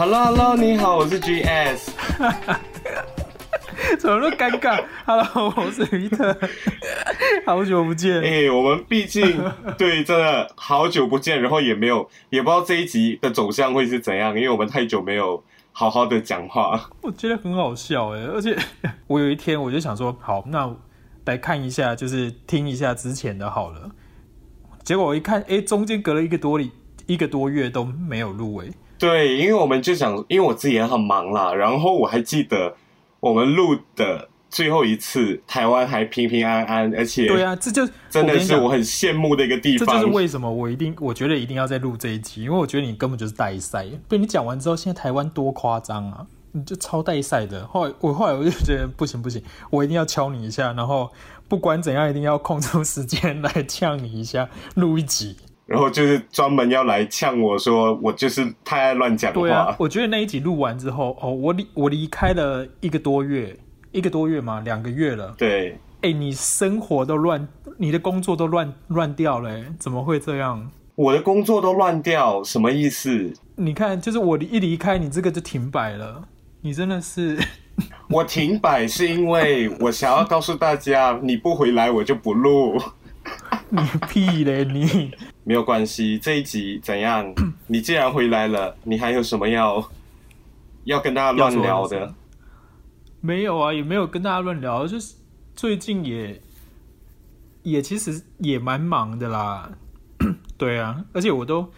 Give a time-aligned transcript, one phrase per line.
[0.00, 1.90] Hello Hello，你好，我是 GS。
[4.00, 6.34] 怎么那么尴尬？Hello，我是于特，
[7.44, 8.16] 好久不见。
[8.22, 9.38] 哎、欸，我们毕竟
[9.76, 16.88] 对真的好久不见，然后也没有也不知道这一集的走向会是怎样，因为我们太久没有好好的讲话。
[17.02, 18.56] 我觉得很好笑哎，而且
[19.06, 20.74] 我有一天我就想说，好，那
[21.26, 23.90] 来看一下，就是听一下之前的好了。
[24.82, 26.72] 结果我一看，哎、欸，中间隔了一个多里
[27.04, 28.68] 一个多月都没有录哎。
[29.00, 32.76] 对，因为我们就想，因为我自己也很忙啦，然后我还记得。
[33.20, 39.86] 我们录的最后一次，台湾还平平安安，而且对啊，这就真的是我很羡慕的一个地方。
[39.86, 43.84] 这就是为什么我一定，我觉得一定要再录这一集，因为我觉得你根本就是带赛。
[44.08, 46.26] 被你讲完之后，现在台湾多夸张啊！
[46.52, 47.66] 你就超带赛的。
[47.66, 51.10] 后来我后来我就觉得不行不行，我一定要敲你一下，然后
[51.46, 55.36] 不管怎样，一定要空出时间来呛你一下，录一集。
[55.70, 59.40] 然后就是专门要来呛我说我就是太爱乱讲话。
[59.40, 63.56] 对啊，我觉得那一集录完之后，哦，我离我离开了一个多月，
[63.92, 65.32] 一个多月嘛，两个月了。
[65.38, 67.46] 对，哎，你生活都乱，
[67.78, 70.68] 你的工作都乱乱掉了，怎么会这样？
[70.96, 73.32] 我的工作都乱掉，什么意思？
[73.54, 76.24] 你看，就是我一离开，你这个就停摆了。
[76.62, 77.38] 你真的是，
[78.10, 82.76] 我停摆是因为我想要告诉大家，你不回来我就不录。
[83.70, 85.12] 你屁嘞你！
[85.50, 87.34] 没有关系，这一集怎样？
[87.66, 89.84] 你既然回来了，你还有什么要
[90.84, 92.14] 要跟大家乱聊的？
[93.20, 95.16] 没有啊，也没有跟大家乱聊，就是
[95.56, 96.40] 最近也
[97.64, 99.72] 也其实也蛮忙的啦。
[100.56, 101.68] 对啊，而且我都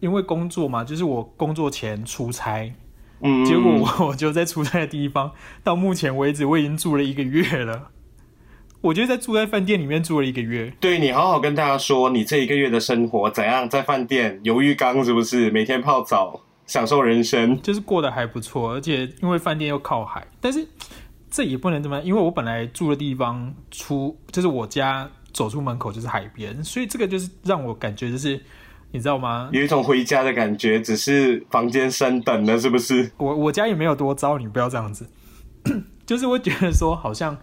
[0.00, 2.74] 因为工作嘛，就是我工作前出差，
[3.22, 7.90] 嗯，结果我 我就在出差的地方，到目前为止我已经住了一个月了。
[8.84, 10.70] 我就在住在饭店里面住了一个月。
[10.78, 13.66] 对，你好好跟大家说，你这一个月的生活怎样？
[13.66, 15.50] 在饭店有浴缸是不是？
[15.50, 18.74] 每天泡澡，享受人生，就是过得还不错。
[18.74, 20.68] 而且因为饭店又靠海，但是
[21.30, 28.38] 这也不能这么，因为我本来住的地方出就是我家走出门口就是海边，所以这个就是让我感觉就是
[28.90, 29.48] 你知道吗？
[29.50, 33.10] 有一种回家的感觉，只是房间升等了，是不是？
[33.16, 35.08] 我我家也没有多糟，你不要这样子。
[36.04, 37.38] 就是我觉得说好像。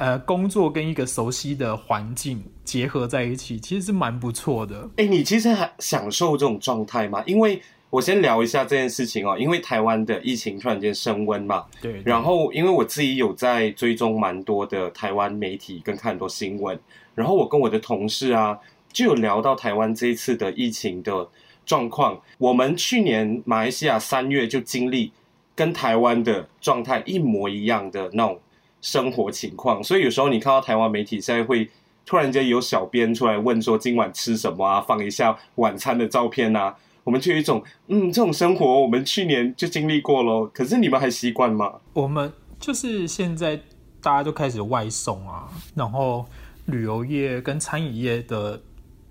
[0.00, 4.80] 呃，工作跟一个熟悉的环境结合在一起，其实是蛮不错的。
[4.96, 7.22] 哎、欸，你其实还享受这种状态吗？
[7.26, 12.02] 因为我先聊一下这件事情哦，因为台湾的疫情突然间升温嘛，对，对。
[12.06, 16.80] 然后，因为我自己有在追踪蛮多的台湾媒体跟看很多新闻，
[17.14, 18.58] 然后我跟我的同事啊，
[18.90, 21.28] 就有聊到台湾这一次的疫情的
[21.66, 22.18] 状况。
[22.38, 25.12] 我们去年马来西亚三月就经历
[25.54, 28.40] 跟台湾的状态一模一样的那种。
[28.80, 31.68] 生活情况，所以有时候你看到台湾媒体现在会
[32.06, 36.74] 突然间有小编出来问说今晚吃什么啊，放一下晚餐的照片啊，
[37.04, 40.46] 我们就有一种嗯，这种生活我们去年就经历过咯。
[40.46, 41.74] 可是你们还习惯吗？
[41.92, 43.56] 我们就是现在
[44.00, 46.24] 大家都开始外送啊，然后
[46.64, 48.60] 旅游业跟餐饮业的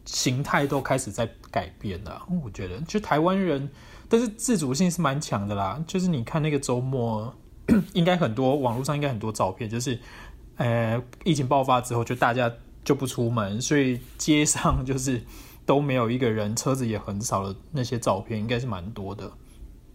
[0.06, 2.26] 形态都开始在改变了。
[2.44, 3.70] 我觉得就台湾人，
[4.10, 5.82] 但是自主性是蛮强的啦。
[5.86, 7.34] 就是你看那个周末。
[7.94, 9.98] 应该很多网络上应该很多照片，就是，
[10.58, 12.52] 呃，疫情爆发之后，就大家
[12.84, 15.22] 就不出门，所以街上就是
[15.66, 19.32] 都没有一个人，车子也很少的那些照片，应该是蛮多的。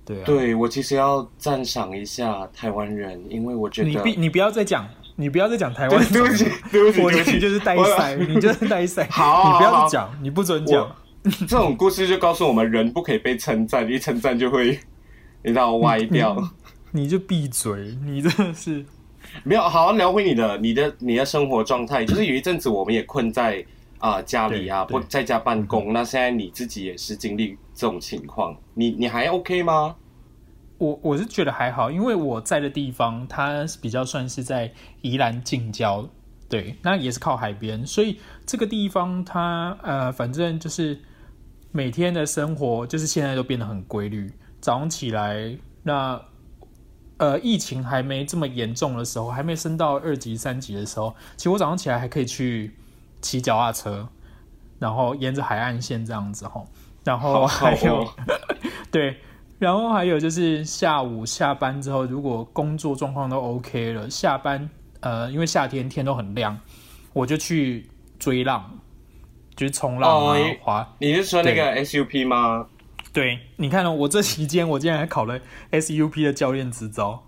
[0.05, 4.87] 对啊，对，我其实要赞赏一下台湾人，因为我觉得你你不要再讲，
[5.17, 10.95] 你不要再讲台湾，对不起，对不起，我你就是呆塞，你就是呆塞， 好，你不要再讲，你不准讲。
[11.25, 14.79] 这种故事就告诉我们，人不可以被称赞，一称赞就会
[15.43, 16.37] 你知道歪掉。
[16.97, 17.99] 你就闭嘴！
[18.05, 18.87] 你真的是
[19.43, 22.05] 没有好好聊回你的、你的、你的生活状态。
[22.05, 23.67] 就是有一阵子我们也困在
[23.99, 25.93] 啊、呃、家里啊，不在家办公。
[25.93, 29.97] 那现在你自己也是经历这种情况，你你还 OK 吗？
[30.79, 34.73] 我我是觉得还好，因为我在的地方它比较算是在
[35.03, 36.09] 宜兰近郊，
[36.49, 40.97] 对，那也是靠海边，所以这个地方它呃，反正就是
[41.73, 44.31] 每天的生活就是现在都变得很规律。
[44.61, 46.23] 早上起来那。
[47.19, 52.75] 呃，疫情还没这么严重的时候，还没升到二级、三级的时候，其实我早上起来还可以去
[53.21, 54.09] 骑脚踏车，
[54.79, 56.67] 然后沿着海岸线这样子吼，
[57.05, 58.05] 然后还有
[58.91, 59.17] 对，
[59.59, 64.69] 然后还有就是下午下班之后，如果工作状况都 OK 了，下班
[65.01, 66.59] 呃，因为夏天天都很亮，
[67.13, 67.89] 我就去
[68.19, 68.69] 追浪，
[69.55, 70.87] 就是冲浪啊，滑、哦。
[70.99, 72.67] 你是说那个 SUP 吗？
[73.15, 75.41] 对，你看哦，我这期间我竟然还考了
[75.71, 77.25] SUP 的教练执照。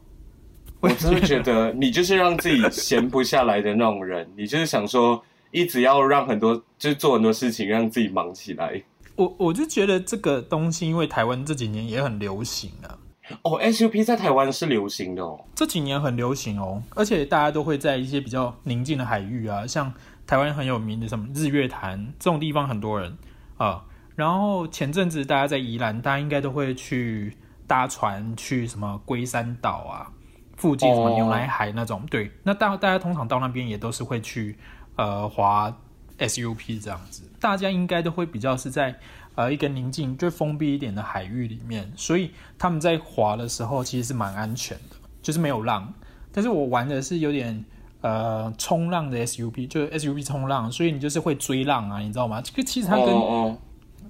[0.81, 8.83] 我真的觉得你就是让自己闲不下来的那种人， 你就是想说一直要让很多，就是做很多事情让自己忙起来。
[9.15, 12.99] 我我就觉得这个东西，因为台湾这几年也很流行啊。
[13.43, 19.95] 哦，SUP 在台湾是流行的哦，这几年很流行哦，而且大家都会在一些比较宁静的海域啊，像
[20.27, 23.17] 台湾很有名的什么日月潭这种地方，很多人
[23.57, 23.83] 啊、呃。
[24.17, 27.37] 然后前阵子大家在宜兰，大家应该都会去
[27.69, 30.11] 搭船去什么龟山岛啊，
[30.57, 32.01] 附近什么牛奶海那种。
[32.01, 34.59] 哦、对，那大大家通常到那边也都是会去
[34.97, 35.73] 呃滑
[36.19, 38.99] SUP 这样子，大家应该都会比较是在。
[39.37, 45.93] 呃，一个宁静、就封闭一点的海域里面，所以他们在滑的时候其实是蛮安全的，就是没有浪。
[46.33, 47.63] 但是我玩的是有点
[48.01, 52.41] 呃冲浪的 SUP，就是 SUP 冲浪，所以你就是会追浪啊，你知道吗？
[52.41, 53.07] 这个其实它跟、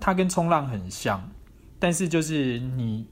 [0.07, 1.21] 它跟冲浪很像，
[1.81, 3.09] 但是就是你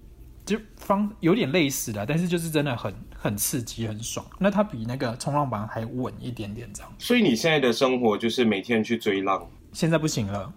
[0.47, 4.25] 就方有点类似的，但是就是真的很很刺激、很爽。
[4.39, 6.93] 那它比那个冲浪板还稳一点点，这样。
[6.97, 9.45] 所以你现在的生活就是每天去追浪？
[9.73, 10.53] 现在不行了。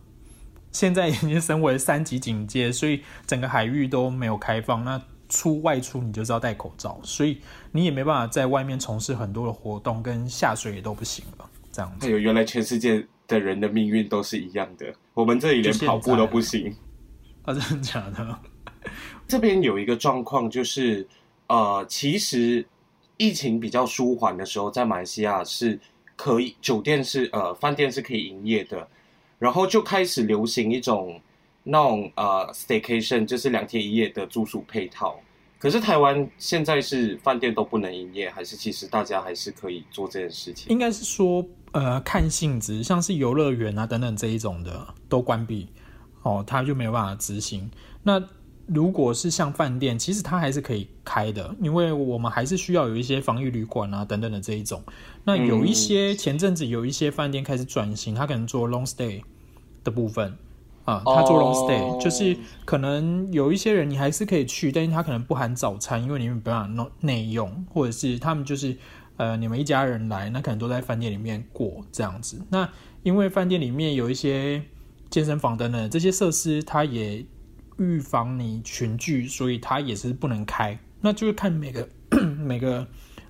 [0.71, 4.85] 现在已经升为三级警戒，所以整个海域都没有开放。
[4.85, 7.41] 那出外出你就是要戴口罩，所以
[7.71, 11.49] 你也没办法在外面从事很多的活动，跟下水也都不行了。
[11.71, 12.05] 这样子。
[12.05, 14.93] 哎呦，原来全世界的人的命运都是一样的。
[15.13, 16.75] 我们这里连跑步都不行。
[17.43, 18.39] 啊，真的假的？
[19.27, 21.07] 这边有一个状况，就是
[21.47, 22.65] 呃，其实
[23.17, 25.79] 疫情比较舒缓的时候，在马来西亚是
[26.15, 28.87] 可以酒店是呃饭店是可以营业的。
[29.39, 31.21] 然后就开始流行一种
[31.63, 35.19] 那种呃 staycation，就是两天一夜的住宿配套。
[35.59, 40.67] 可是台湾现在是饭店都不能营业，还是其实大家还是可以做这件事情？
[40.69, 41.45] 应该是说
[41.77, 45.67] 呃看性质，像是游乐园啊等等这一种的都关闭
[46.23, 47.69] 哦，它就没有办法执行。
[48.01, 48.19] 那
[48.65, 54.81] 如果是像饭店，其实它还是可以开的，因为我们还是需要有一些防疫旅馆啊等等的这一种。
[55.23, 59.21] 那有一些前阵子有一些饭店开始转型，他可能做 long stay
[59.83, 60.35] 的部分
[60.83, 62.35] 啊，他做 long stay、就是
[62.65, 68.75] 可能有一些人你还是可以去，但是他可能不含早餐，因为你们不让弄内用，或者是他们就是
[69.17, 72.41] 呃你们一家人来，那可能都在饭店里面过这样子。
[72.49, 72.69] 那
[73.03, 74.63] 因为饭店里面有一些
[75.09, 77.25] 健身房等等这些设施，它也
[77.77, 80.79] 预防你群聚，所以它也是不能开。
[81.01, 81.89] 那就是看每个
[82.39, 82.87] 每个。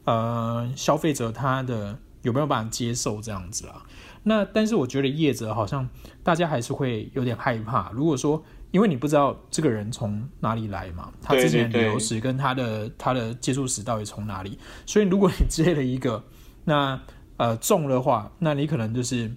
[0.10, 3.84] 呃，消费者他的有没有办法接受这样子啊？
[4.24, 5.90] 那但是我觉得业者好像
[6.24, 7.92] 大家还是会有点害怕。
[7.92, 8.42] 如果说
[8.78, 16.24] 因为你不知道这个人从哪里来嘛，他之前旅游史跟他的他的接触史到底从哪里，所以如果你接了一个
[16.64, 17.02] 那
[17.38, 19.32] 呃中的话，那你可能就是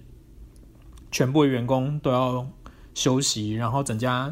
[1.09, 2.47] 全部的员工都要
[2.93, 4.31] 休息，然后整家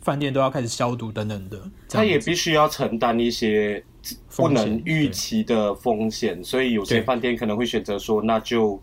[0.00, 1.70] 饭店都要开始消毒等等的。
[1.88, 3.84] 他也必须要承担一些。
[4.36, 8.78] 不能预期的风险，所以有些饭店可能会选择说，那就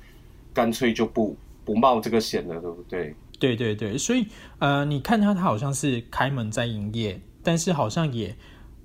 [0.51, 3.15] 干脆就不不冒这个险了，对不对？
[3.41, 4.27] 对对对，所以
[4.59, 8.37] 呃，你看他他好像是开门在营业，但是好像也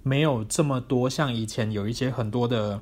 [0.03, 2.81] 没有这么多，像以前有一些很多的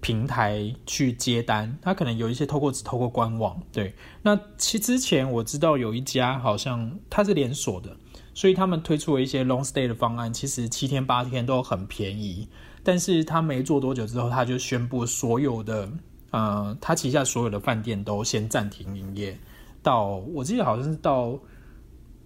[0.00, 3.60] 平台去接单，他可能有一些透过只透过官网。
[3.72, 3.92] 对，
[4.22, 7.96] 那其之前我知道有一家好像它是连锁的，
[8.32, 12.48] 所以他们推出了一些 long stay 的方案，其实七天八天都很便宜。
[12.84, 15.90] 但是他没做多久之后，他就宣布所有的，
[16.30, 19.36] 呃，他旗下所有的饭店都先暂停营业，
[19.86, 21.38] 到我记得好像是到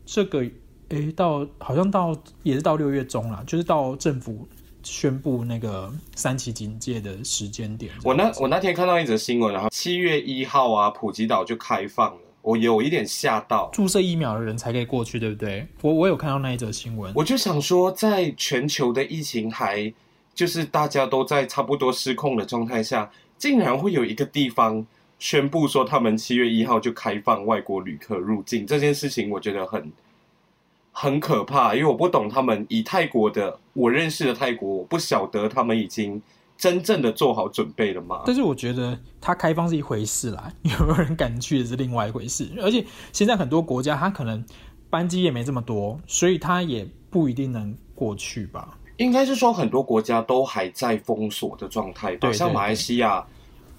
[0.07, 0.43] 这个，
[0.89, 4.49] 诶，到好像到也是到六月中了，就是到政府
[4.83, 7.93] 宣布那个三期警戒的时间点。
[8.03, 15.67] 我那我那天看到一则新闻，然后七月一号啊，普吉岛就开放了，我有一点吓到，注射疫苗的人才可以过去，对不对？
[15.83, 19.93] 我我有看到那一则新闻，我就想说，在全球的疫情还。
[20.33, 24.87] 就是大家都在差不多失控的状态下，竟然会有一个地方
[25.21, 29.93] 宣布说他们七月一号就开放外国旅客入境这件事情，我觉得很
[30.91, 36.21] 很可怕，因为我不懂他们以泰国的我认识的泰国，我不晓得他们已经
[36.57, 38.23] 真正的做好准备了吗？
[38.27, 44.45] 但是我觉得它开放是一回事啦，有 没有人敢去的是另外一回事，而且现在很多国家它可能
[44.89, 48.77] 班机也没这么多，所以它也不一定能过去吧。
[48.97, 53.27] 应该是说很多国家都还在封锁的状态吧，像马来西亚，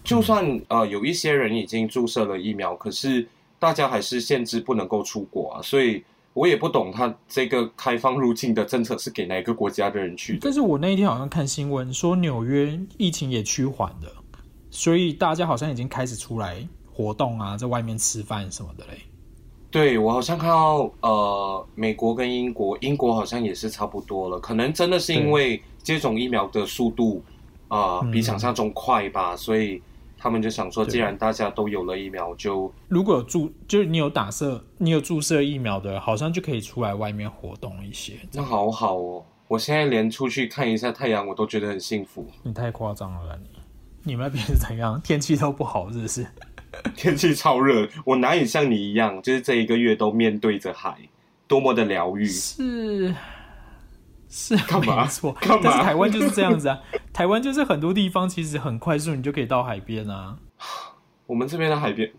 [0.04, 3.28] 就算呃有一些人已经注射了疫苗，可是
[3.60, 6.04] 大家还是限制不能够出国啊，所以
[6.34, 10.40] 我也不懂他这个开放入境的政策是给哪个国家的人去的。
[10.42, 14.12] 但是我那一天好像看新闻说纽约疫情也趋缓了，
[14.70, 19.00] 所以大家好像已经开始出来活动啊，在外面吃饭什么的嘞。
[19.70, 27.24] 对，我好像看到，呃，美国跟英国，英国好像也是差不多了，可能真的是因为接种疫苗的速度，
[27.70, 29.82] 啊、呃，比想象中快吧，嗯、所以
[30.24, 38.14] 他们就想说，既然大家都有了疫苗，就如果有注，就是你有打射，你有注射疫苗的，好像就可以出来外面活动一些。
[38.34, 42.28] 那好好哦，我现在连出去看一下太阳，我都觉得很幸福。
[42.44, 43.50] 你太夸张了，你
[44.04, 45.02] 你们那边是怎样？
[45.02, 46.24] 天气都不好，是不是？
[46.96, 50.96] 天气超热，我哪里像你一样，就是这一个月都面对着海，
[51.48, 52.26] 多么的疗愈。
[52.26, 53.14] 是
[54.32, 55.04] 是，干嘛？
[55.04, 55.36] 没错？
[55.42, 56.80] 但是台湾就是这样子啊，
[57.14, 60.38] 台湾就是很多地方其实很快速，你就可以到海边啊。
[61.28, 62.10] 我们这边的海边。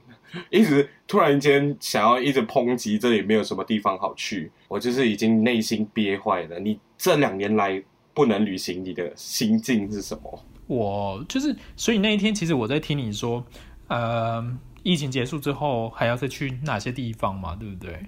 [0.48, 6.58] 一直突然间想要一直抨击，这里没有什么地方好去，我就是已经内心憋坏了。
[6.58, 7.82] 你这两年来
[8.14, 10.44] 不能旅行，你的心境是什么？
[10.66, 13.44] 我就是，所以那一天其实我在听你说，
[13.88, 14.42] 呃，
[14.82, 18.02] 疫情结束之后还要再去哪些地方嘛，对不对？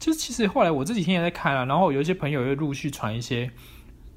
[0.00, 3.48] 就是其实后来我这几天也在看啊，然后有一些朋友又陆续传一些，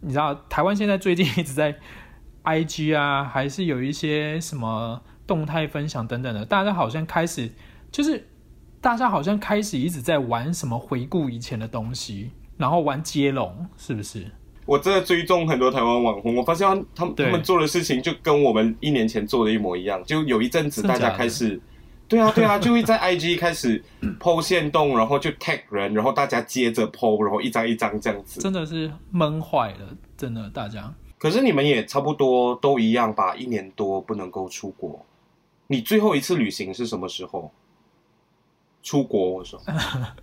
[0.02, 1.76] 你知道台湾现在最近一直在
[2.44, 5.00] IG 啊，还是有一些什么。
[5.26, 7.50] 动态分享等等的，大家好像开始
[7.90, 8.28] 就是
[8.82, 14.30] 大家好像开始一直在玩什么回顾以前的东西，然后玩接龙，是不是？
[14.66, 20.04] 我真的追踪很多台湾网红，我发现他们他们做的事情就跟我们一年前做的一模一样。
[20.04, 21.60] 就有一阵子大家开始，
[22.14, 23.84] 对啊对啊， 就会在 IG 开始
[24.20, 30.94] po 限动，然后就 tag 人，然后大家接着 po，然后一张一张这样子，真的是闷坏了，真的大家。
[31.18, 33.36] 可是你们也差不多都一样吧？
[33.36, 35.04] 一年多不能够出国。
[35.66, 37.52] 你最后一次旅行是什么时候？
[38.84, 39.60] 出国我说，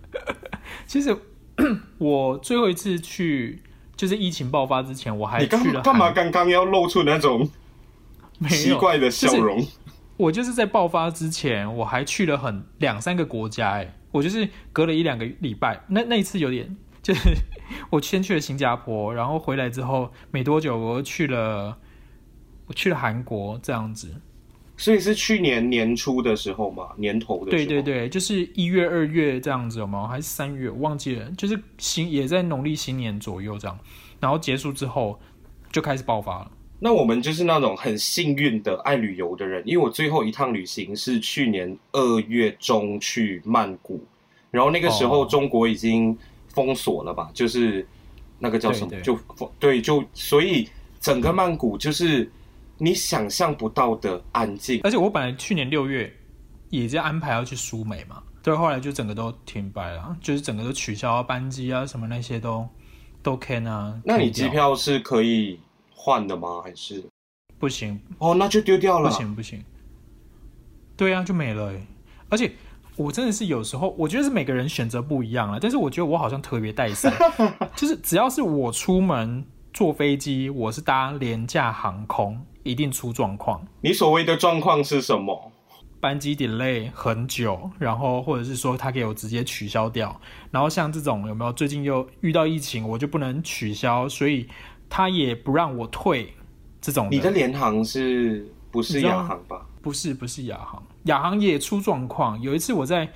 [0.87, 1.13] 其实
[1.97, 3.61] 我最后一次去
[3.97, 5.81] 就是疫情爆发之前，我还去了。
[5.81, 7.49] 干嘛刚刚要露出那种
[8.47, 9.57] 奇怪的笑容？
[9.57, 9.69] 就是、
[10.17, 13.71] 我就是在爆发之前，我还去了很两三个国家。
[13.71, 15.83] 哎，我就是隔了一两个礼拜。
[15.87, 17.29] 那那一次有点，就是
[17.89, 21.77] 我先去了新加坡，然后回来之后没多久，我又去了
[22.67, 24.21] 我去了韩国这样子。
[24.77, 27.65] 所以是去年年初的时候嘛，年头的时候。
[27.65, 30.07] 对对对，就是一月、二月这样子，有吗？
[30.07, 30.69] 还是三月？
[30.69, 31.29] 我忘记了。
[31.31, 33.79] 就是新也在农历新年左右这样，
[34.19, 35.19] 然后结束之后
[35.71, 36.51] 就开始爆发了。
[36.83, 44.03] 那我们就是那种很幸运的爱旅游的人，因为我最后一趟旅行是去年二月中去曼谷，
[44.49, 47.25] 然后那个时候中国已经封锁了吧？
[47.25, 47.87] 哦、就是
[48.39, 48.89] 那个叫什么？
[48.89, 50.67] 对对就封对，就所以
[50.99, 52.29] 整个曼谷就是。
[52.83, 56.11] 你想象不到的安静，而且我本来去年六月
[56.71, 62.67] 也在安排要去苏梅嘛，对，后来就整个都停摆了，就是整个都取消班机啊，什么那些都
[63.21, 64.01] 都 can 啊。
[64.03, 65.59] 那你机票是可以
[66.03, 66.61] 换的吗？
[66.63, 67.03] 还是
[67.59, 68.01] 不行？
[68.17, 69.09] 哦，那就丢掉了。
[69.09, 69.63] 不行不行。
[70.97, 71.71] 对啊，就没了。
[72.29, 72.51] 而且
[72.95, 77.13] 我真的是有时候，我觉得是每个人选择不一样了，但是我觉得我好像特别带伞，
[77.77, 82.43] 就是只要是我出门坐飞机，我是搭廉价航空。
[82.63, 83.65] 一定出状况。
[83.81, 85.51] 你所谓的状况是什么？
[85.99, 90.21] 班机 delay 很久，然后或者是说他给我直接取消掉。
[90.51, 91.51] 然后像这种有没有？
[91.51, 94.47] 最近又遇到疫情，我就不能取消，所以
[94.91, 96.33] 他也不让我退。
[96.79, 97.07] 这种。
[97.09, 99.65] 你的联航是不是亚航吧？
[99.81, 100.83] 不是，不是亚航。
[101.05, 102.39] 亚航也出状况。
[102.39, 103.09] 有一次我在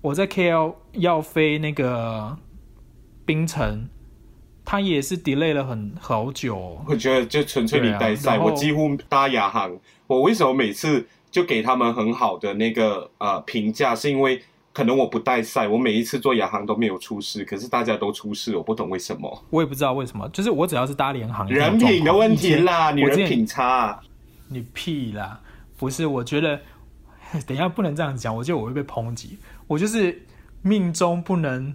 [0.00, 2.36] 我在 KL 要飞那个
[3.24, 3.88] 槟城。
[4.64, 6.56] 他也是 delay 了很好久。
[6.56, 8.36] 哦，我觉得就纯粹你带赛。
[8.36, 13.92] 啊，我几乎搭亚航，我为什么每次就给他们很好的那个呃评价？
[13.92, 14.40] 是因为
[14.72, 19.44] 可能我不带赛，我每一次做亚航都没有出事，可是大家都出事，我不懂为什么。
[19.50, 24.00] 我也不知道为什么，就是我只要是搭联航，人品的问题啦，你人品差，
[24.48, 25.40] 你屁啦，
[25.76, 26.06] 不是？
[26.06, 26.60] 我觉得
[27.46, 29.38] 等一下不能这样讲，我觉得我会被抨击。
[29.66, 30.24] 我就是
[30.62, 31.74] 命中不能。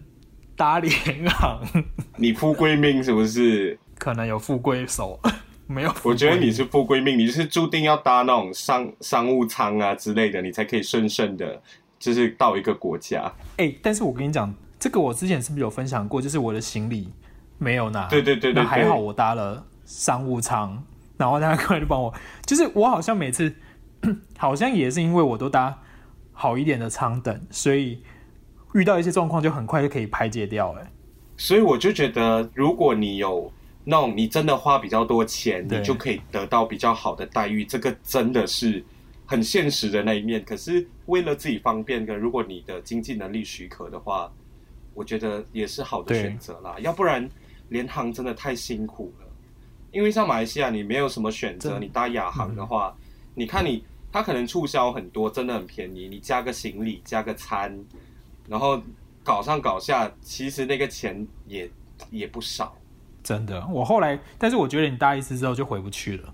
[0.57, 0.91] 搭联
[1.29, 1.61] 航，
[2.17, 3.77] 你富贵命是不是？
[3.99, 5.19] 可能有富贵手，
[5.69, 5.93] 没有。
[6.01, 11.61] 我觉得你是富贵命，你就是注定要搭那种商商务舱啊之类的，你才可以顺顺的，
[11.99, 13.31] 就是到一个国家。
[13.57, 16.21] 哎、欸，但是我跟你讲，这个我之前是不是有分享过？
[16.21, 17.11] 就是我的行李
[17.57, 20.81] 没有拿，对对对对，还好我搭了商务舱，
[21.17, 22.13] 然后大家过来就帮我，
[22.45, 23.53] 就是我好像每次
[24.37, 25.79] 好像也是因为我都搭
[26.33, 28.01] 好一点的舱等，所以。
[28.73, 30.91] 遇到一些状况就很快就可以排解掉，哎，
[31.37, 33.51] 所以我就觉得，如果你有
[33.85, 38.83] 那种你真的花比较多钱，你就可以得到比较好的待遇，这个真的是
[39.27, 40.43] 很现实的那一面。
[40.43, 44.31] 可是为了自己方便，跟如果你的经济能力许可的话，
[44.95, 46.77] 我觉得也是好的选择啦。
[46.79, 47.29] 要不然
[47.69, 49.27] 联航真的太辛苦了，
[49.91, 53.03] 因为像马来西亚你没有什么选择，你搭亚航的话，嗯，
[53.35, 57.77] 你看你它可能促销很多，真的很便宜，你加个行李加个餐。
[58.47, 58.81] 然后
[59.25, 61.69] 搞上搞下，其实那个钱也
[62.09, 62.73] 也不少。
[63.21, 66.33] 真的，我后来，但是我觉得你搭一次之后就回不去了。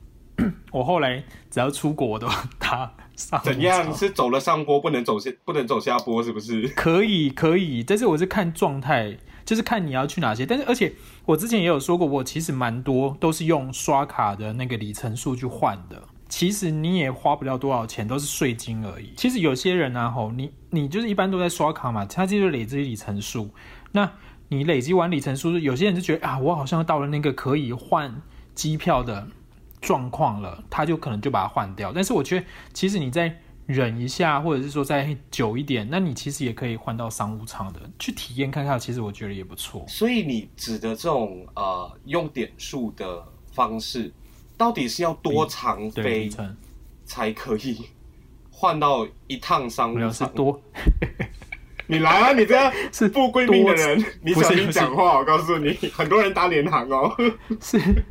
[0.71, 2.27] 我后来只要出国都
[2.59, 3.41] 搭上。
[3.43, 3.93] 怎样？
[3.93, 6.67] 是走了上坡不能走下，不能走下坡，是不是？
[6.69, 7.83] 可以，可以。
[7.83, 10.45] 但是我是看状态，就是看你要去哪些。
[10.45, 10.93] 但是而且
[11.25, 16.01] 我之前也有说过，我其实蛮多都是用刷卡的那个里程数去换的。
[16.29, 19.13] 其实你也花不了多少钱，都是税金而已。
[19.15, 23.51] 其实有些人啊，吼，你你就是一般都在刷卡嘛，他就是累积里程数。
[23.91, 24.11] 那
[24.47, 28.19] 你累积完里程数，有些人就觉得啊，我好像到了那个可以换
[28.55, 29.27] 机票的
[29.83, 31.91] 状况了，他就可能就把它换掉。
[31.93, 38.79] 但是我觉得，其实你再忍一下，或者是说再久一点，那你其实也可以换到商务舱的去体验看看。
[38.79, 39.85] 其实我觉得也不错。
[39.87, 44.11] 所以你指的这种呃用点数的方式。
[44.55, 46.29] 到底是要多长飞
[47.05, 47.89] 才可以
[48.51, 50.31] 换到一趟商务舱？
[50.33, 50.61] 多，
[51.87, 52.33] 你来啊！
[52.33, 55.17] 你这样 是富贵命的人，你小心讲话。
[55.17, 57.13] 我告诉你，很多人搭联航哦。
[57.59, 58.05] 是，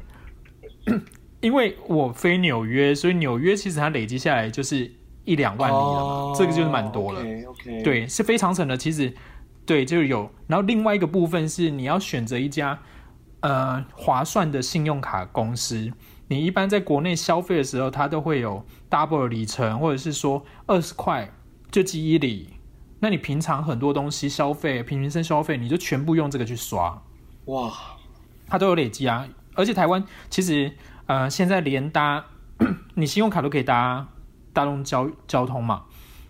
[1.43, 4.91] 因为我飞纽约，所以纽约其实它累积下来就是
[5.25, 7.23] 一两万里了嘛，oh, 这个就是蛮多了。
[7.23, 7.83] Okay, okay.
[7.83, 8.77] 对，是非常省的。
[8.77, 9.13] 其实，
[9.67, 10.31] 对，就是有。
[10.47, 12.79] 然后另外一个部分是你要选择一家
[13.41, 15.93] 呃划算的信用卡公司。
[16.29, 21.29] 你一般在国内消费的时候，它都会有 double 里程，或者是说二十块
[21.71, 22.51] 就积一里。
[23.01, 27.03] 那你平常很多东西消费，平民生消费，你就全部用这个去刷，
[27.47, 27.73] 哇，
[28.47, 29.29] 它都有累积啊。
[29.55, 30.73] 而且台湾其实
[31.13, 32.25] 呃现在连搭
[32.95, 34.07] 你信用卡都可以搭
[34.53, 35.85] 大众交交通嘛，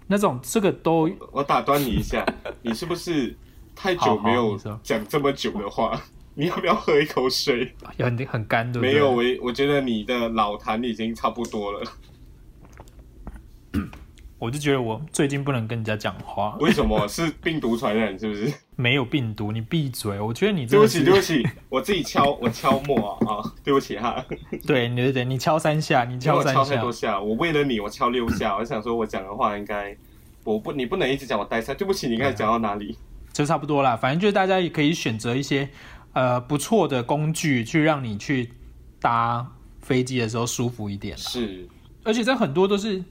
[0.08, 2.24] 那种这个都我打断你一下，
[2.62, 3.36] 你是不是
[3.76, 6.00] 太久没有讲这么久的话？
[6.34, 7.72] 你要不要喝一口水？
[7.98, 8.94] 有很很干，对不对？
[8.94, 11.82] 没有，我我觉得你的老痰已经差不多了。
[14.38, 16.56] 我就觉得我最近不能跟人家讲话。
[16.58, 17.06] 为什么？
[17.06, 18.52] 是病毒传染是不是？
[18.82, 20.18] 没有病毒，你闭嘴！
[20.18, 23.54] 我觉得你对不起，对不起，我自己敲，我敲默啊啊！
[23.62, 24.24] 对不起哈。
[24.66, 27.20] 对，对对对，你敲三下，你敲三下，我敲太多下。
[27.20, 28.56] 我为了你，我敲六下。
[28.56, 29.96] 我想说，我讲的话应该，
[30.42, 31.72] 我不，你不能一直讲我带赛。
[31.72, 32.98] 对不起，你刚才讲到哪里？
[33.32, 33.96] 就差不多啦。
[33.96, 35.68] 反正就是大家也可以选择一些。
[36.14, 38.52] 呃，不错的工具，去让你去
[39.00, 41.16] 搭飞机的时候舒服一点。
[41.16, 41.66] 是，
[42.04, 43.02] 而且这很多都是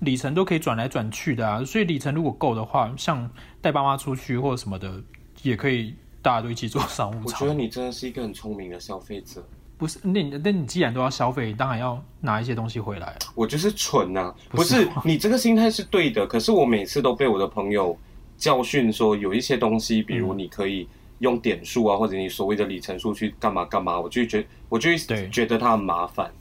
[0.00, 5.00] 里程都可以转来转去的啊，所以里程如果够的话，像带爸妈出去或者什么的，
[5.42, 7.24] 也可以大家都一起做商务舱。
[7.24, 9.42] 我觉得你真的是一个很聪明的消费者。
[9.76, 13.16] 不是，那你那你既然都要消费，当然要拿一些东西回来。
[13.34, 17.96] 我就是蠢呐、啊，不是，你这个心态是对的，可是我每次都被我的朋友
[18.36, 20.88] 教训说，有一些东西，比如你可以、嗯。
[21.18, 26.32] 用点数啊，或者你所谓的里程数去干嘛干嘛，我就觉我就觉得它很麻烦，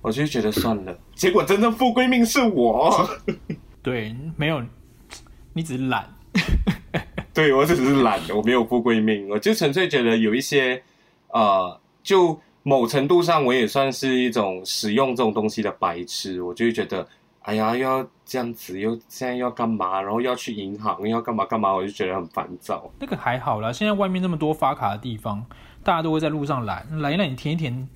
[0.00, 0.96] 我就觉得算了。
[1.16, 3.10] 结果真正富贵命是我，
[3.82, 4.62] 对，没有，
[5.52, 6.08] 你只是懒，
[7.34, 10.80] 对，我只是懒，我没有富贵命，我就纯粹觉得有一些，
[11.28, 17.06] 呃，就某程度上我也算是一种使用这种东西的白痴，我就会觉得。
[17.46, 20.00] 哎呀，又要这样子，又现在要干嘛？
[20.00, 21.74] 然后要去银行，又要干嘛干嘛？
[21.74, 22.90] 我就觉得很烦躁。
[22.98, 25.44] 那个还好啦，现在外面那么多发卡的地方，
[25.82, 27.86] 大家都会在路上来，来那你填一填，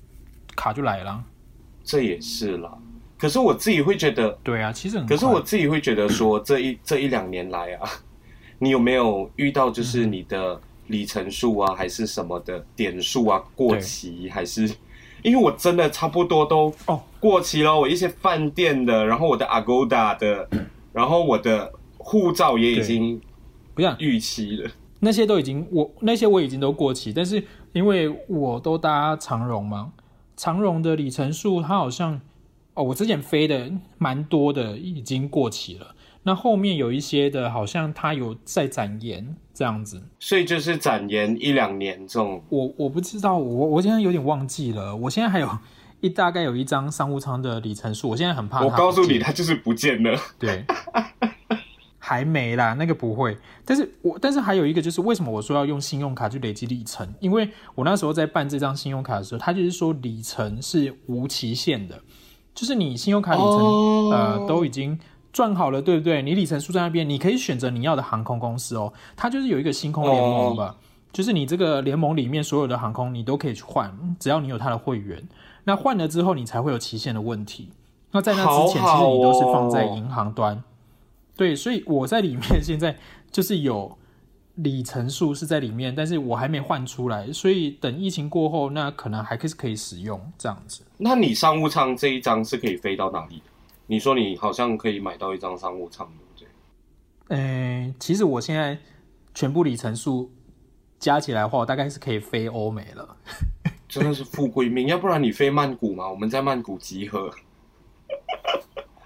[0.55, 1.23] 卡就来了。
[1.83, 2.77] 这也是啦。
[3.17, 5.07] 可是我自己会觉得，对啊，其实很。
[5.07, 7.89] 可是我自己会觉得说，这一这一两年来啊，
[8.59, 14.69] 你有没有遇到就是你的里程数啊，还是什么的点数啊过期，还是？
[15.21, 20.47] 因为我真的差不多都哦过期了，我一些饭店的，然后我的 Agoda 的，
[20.93, 23.19] 然后我的护照也已经
[23.73, 24.71] 不像逾期了。
[25.01, 27.43] 那些都已经我那些我已经都过期，但是
[27.73, 29.91] 因为我都搭长荣嘛，
[30.37, 32.19] 长荣的里程数它好像
[32.73, 35.95] 哦，我之前飞的蛮多的已经过期了。
[36.29, 42.43] 那后面有一些的，好像他有在展延这样子，所以就是展延一两年这种。
[42.49, 44.95] 我我不知道，我我现在有点忘记了。
[44.95, 45.49] 我现在还有
[46.01, 48.63] 一大概有一张商务舱的里程数，我现在很怕。
[48.63, 50.15] 我告诉你，它就是不见了。
[50.37, 50.63] 对，
[51.97, 53.35] 还没啦，那个不会。
[53.65, 57.11] 但是我但是还有一个就是，为什么我说要用信用卡去累积里程？
[57.19, 61.99] 因为我那时候在办这张信用卡的时候，它就是说里程是无期限的，
[62.53, 64.13] 就是你信用卡里程、oh.
[64.13, 64.99] 呃都已经。
[65.31, 66.21] 赚好了，对不对？
[66.21, 68.91] 你里程数在那边，你可以选择你要的航空公司哦。
[69.15, 70.75] 它就是有一个星空联盟吧，oh.
[71.13, 75.27] 就是你这个联盟里面所有的航空，你都可以去换，只要你有它的会员。
[75.63, 77.69] 那换了之后，你才会有期限的问题。
[78.11, 80.63] 那在那之前，其实你都是放在银行端。
[81.37, 82.97] 对，所以我在里面现在
[83.31, 83.95] 就是有
[84.55, 90.81] 里程数是在里面，但是我还没换出来，所以等疫情过后，那可能还是可以使用这样子。
[90.97, 93.41] 那你商务舱这一张是可以飞到哪里？
[93.91, 96.47] 你说你好像可以买到一张商务舱，对不对？
[97.35, 98.77] 嗯，其实我现在
[99.33, 100.31] 全部里程数
[100.99, 103.17] 加起来的话，我大概是可以飞欧美了。
[103.89, 106.07] 真的是富贵命，要不然你飞曼谷嘛？
[106.07, 107.33] 我们在曼谷集合，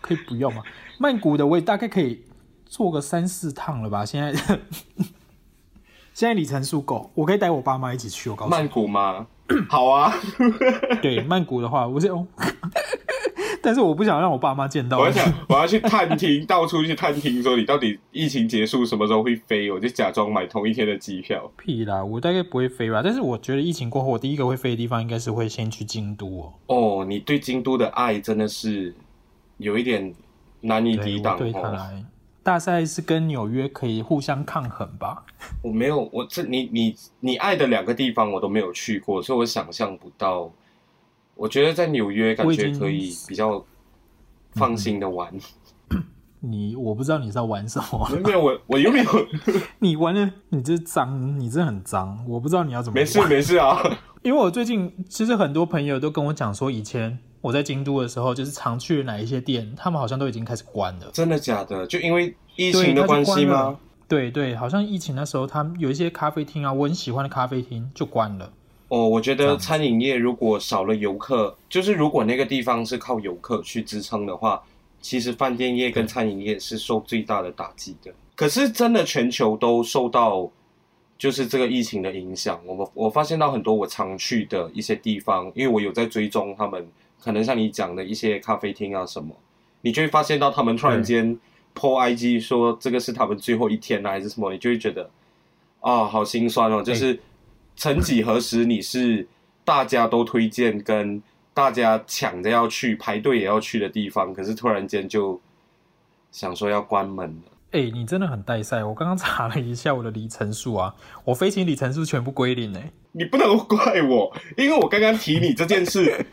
[0.01, 0.61] 可以不用吗？
[0.99, 2.25] 曼谷的我也大概可以
[2.65, 4.03] 坐个三四趟了吧？
[4.05, 4.33] 现在
[6.13, 8.29] 现在里程数够，我可以带我爸妈一起去。
[8.29, 9.25] 我告诉你，曼谷吗？
[9.69, 10.13] 好啊。
[11.01, 12.27] 对，曼谷的话，我是哦。
[13.63, 14.99] 但是我不想让我爸妈见到。
[14.99, 21.49] 我要想，我要去探听， 到处去探听，说你到底疫情结束什么时候会飞，我就假装买同一天的机票。
[21.57, 23.01] 屁啦，我大概不会飞吧。
[23.01, 26.53] 但是我觉得疫情过后，我第一个会飞的地方应该是会先去京都哦。
[26.67, 28.93] 哦，你对京都的爱真的是
[29.57, 30.13] 有一点
[30.59, 31.37] 难以抵挡。
[31.37, 32.03] 对他来，
[32.43, 35.23] 大概是跟纽约可以互相抗衡吧。
[35.61, 40.51] 我没有，我这你你你爱的两个地方我都没有去过，所以我想象不到。
[41.35, 43.63] 我觉得在纽约感觉可以比较
[44.51, 45.33] 放心的玩。
[45.89, 46.03] 嗯、
[46.39, 48.09] 你我不知道你在玩什么？
[48.23, 49.09] 没有我我又没有。
[49.79, 52.23] 你玩的你这脏，你这很脏。
[52.27, 53.01] 我不知道你要怎么玩。
[53.01, 53.77] 没事 没事啊。
[54.21, 61.09] 因为我最近其实很多朋友都跟我讲说，以前我在京都的时候，就是常去的哪一些店，他们好像都已经开始关了。
[61.11, 61.85] 真的假的？
[61.87, 63.77] 就因为疫情的关系吗？
[64.07, 68.53] 对对，好像疫情那时候，他们有一些咖啡厅啊，我很喜欢的咖啡厅就关了。
[68.93, 74.61] 哦，我觉得餐饮业如果少了游客，就是如果那个地方是靠游客去支撑的话，
[75.01, 78.13] 其实饭店业跟餐饮业是受最大的打击的。
[78.35, 80.47] 可是真的全球都受到
[81.17, 82.61] 就是这个疫情的影响。
[82.67, 86.87] 我们我发现到很多我常去的一些地方，因为我有在追踪他们，
[87.19, 89.35] 可能像你讲的一些咖啡厅啊什么，
[89.81, 91.35] 你就会发现到他们突然间
[91.73, 95.09] po IG 说这个是他们最后一天啊，还是什么，你就会觉得
[95.79, 97.19] 啊，好心酸哦，就是。
[97.75, 99.27] 曾几何时，你是
[99.65, 101.21] 大家都推荐跟
[101.53, 105.39] 大家抢着要去排队也要去的地方，可是突然间就
[106.31, 107.51] 想说要关门了。
[107.71, 108.83] 哎、欸，你真的很带赛！
[108.83, 110.93] 我刚刚查了一下我的里程数啊，
[111.25, 112.91] 我飞行里程数全部归零哎。
[113.11, 116.25] 你不能怪我，因为我刚刚提你这件事，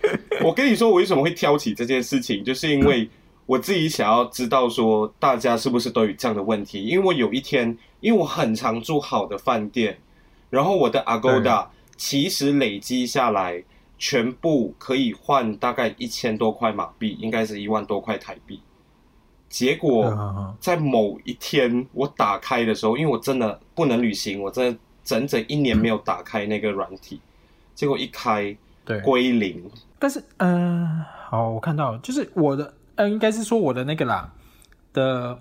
[0.43, 3.09] 我跟你说我为什么会挑起这件事情，就是因为
[3.47, 9.99] 我自己想要知道说大家是不是都有这样的问题，因为我有一天，因为我很常住好的饭店。
[10.51, 13.63] 然后我的 Agoda 其实累积下来，
[13.97, 18.61] 全部可以换大概一千多块马币，应该是一万多块台币。
[19.49, 27.21] 结果在某一天我打开的时候，因为我真的不能旅行，我真的整整一年没有打开那个软体，
[27.75, 29.63] 结果一开，对，归零。
[29.99, 34.33] 但是，嗯、呃，好，我看到了，就是我的，呃，应该是说我的那个啦
[34.93, 35.39] 的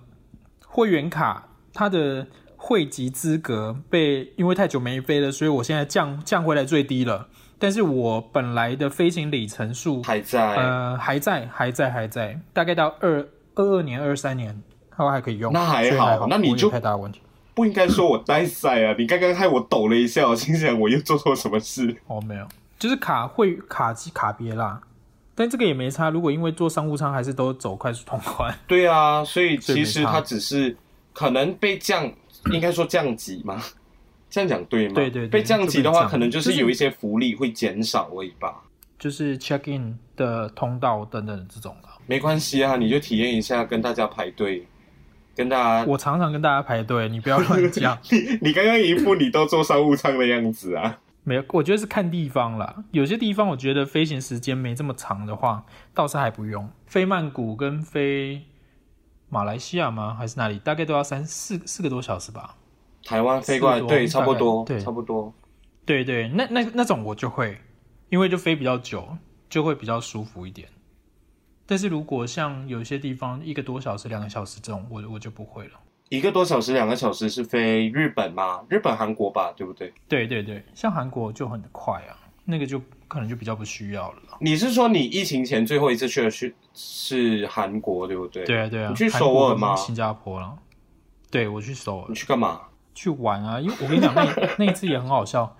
[0.68, 2.28] 会员卡，它的。
[2.62, 7.30] 会籍资格被因为太久没飞了，所以我现在降降回来最低了。
[7.58, 15.52] 但是我本来的飞行里程数还在，呃，还在，还在，还在，大概到二二二年、二三年，它还可以用。
[15.54, 17.22] 那还好，还好，那你就太大问题。
[17.56, 18.94] 不应该说我带塞啊！
[18.98, 21.96] 你刚刚害我抖了一下，我心想我又做错什么事？
[22.08, 22.46] 哦，没有，
[22.78, 24.82] 就是卡会卡机卡别啦。
[25.34, 26.10] 但这个也没差。
[26.10, 28.54] 如果因为坐商务舱，还是都走快速通关。
[28.68, 30.78] 对啊，所以其实它只是
[31.14, 32.12] 可能被降。
[32.52, 33.62] 应该说降级吗？
[34.30, 34.94] 这样讲对吗？
[34.94, 38.62] 对对对，被降级的话，可能就是有一些福利会减少而已吧。
[39.00, 41.90] 就是 check in 的通道等等这种的。
[42.06, 44.68] 没关系啊，你就体验一下，跟大家排队，
[45.36, 45.86] 跟大家。
[45.86, 47.98] 我常常跟大家排队，你不要乱讲。
[48.12, 51.00] 你你刚刚一副你都坐商务舱的样子啊。
[51.24, 52.84] 没有，我觉得是看地方啦。
[52.92, 56.70] 有些地方我觉得飞行时间没这么长的话，倒是还不用。
[56.86, 58.42] 飞曼谷跟飞。
[59.30, 60.14] 马来西亚吗？
[60.14, 60.60] 还是哪里？
[60.60, 62.56] 大概都要三四四个多小时吧。
[63.04, 65.34] 台湾飞过来，对，差不多，对，差不多。
[65.86, 67.58] 对对，那那那种我就会，
[68.10, 69.18] 因为就飞比较久，
[69.50, 70.68] 就会比较舒服一点。
[71.66, 75.80] 但是如果像有些地方一个多小时、两个小时这种，我我就不会了。
[76.10, 78.64] 一个多小时、两个小时是飞日本吗？
[78.68, 79.94] 日本、韩国吧，对不对？
[80.08, 84.20] 对对对，像韩国就很快啊，那个就可能就比较不需要了。
[84.40, 88.46] 你是说你疫情前最后一次去的是是韩国对不对？
[88.46, 89.76] 对啊对啊，你去首尔吗？
[89.76, 90.58] 新加坡了。
[91.30, 92.06] 对，我去首尔。
[92.08, 92.62] 你去干嘛？
[92.96, 93.60] 去玩啊！
[93.60, 94.26] 因为我跟你讲，那
[94.60, 95.56] 那一次也很好笑，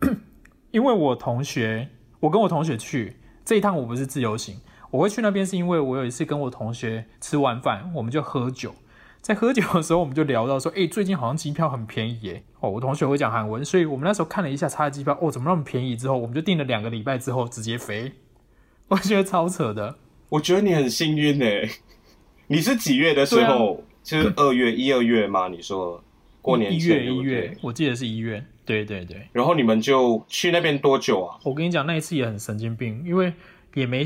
[0.72, 1.88] 因为我同学，
[2.20, 4.60] 我跟我同学去这一趟，我不是自由行，
[4.90, 8.74] 我会去那边是因为我有一次跟我同学吃完饭，我们就喝酒。
[9.20, 12.42] 在喝酒的时候，我们就聊到说，哎、欸，最近好像机票很便宜耶。
[12.60, 15.94] 哦，我同学会讲韩文，所以我们那时候看了一下他的机票，哦，怎么那么便宜？
[15.94, 18.12] 之后我们就订了两个礼拜之后直接飞。
[18.88, 19.96] 我觉得超扯的。
[20.30, 21.68] 我觉得你很幸运诶。
[22.48, 23.74] 你是几月的时候？
[23.74, 25.48] 啊、就是二月、一二月吗？
[25.48, 26.02] 你说
[26.40, 28.42] 过年一月一月，我记得是一月。
[28.64, 29.28] 对对对。
[29.32, 31.38] 然后你们就去那边多久啊？
[31.44, 33.34] 我跟你讲，那一次也很神经病，因为
[33.74, 34.04] 也没。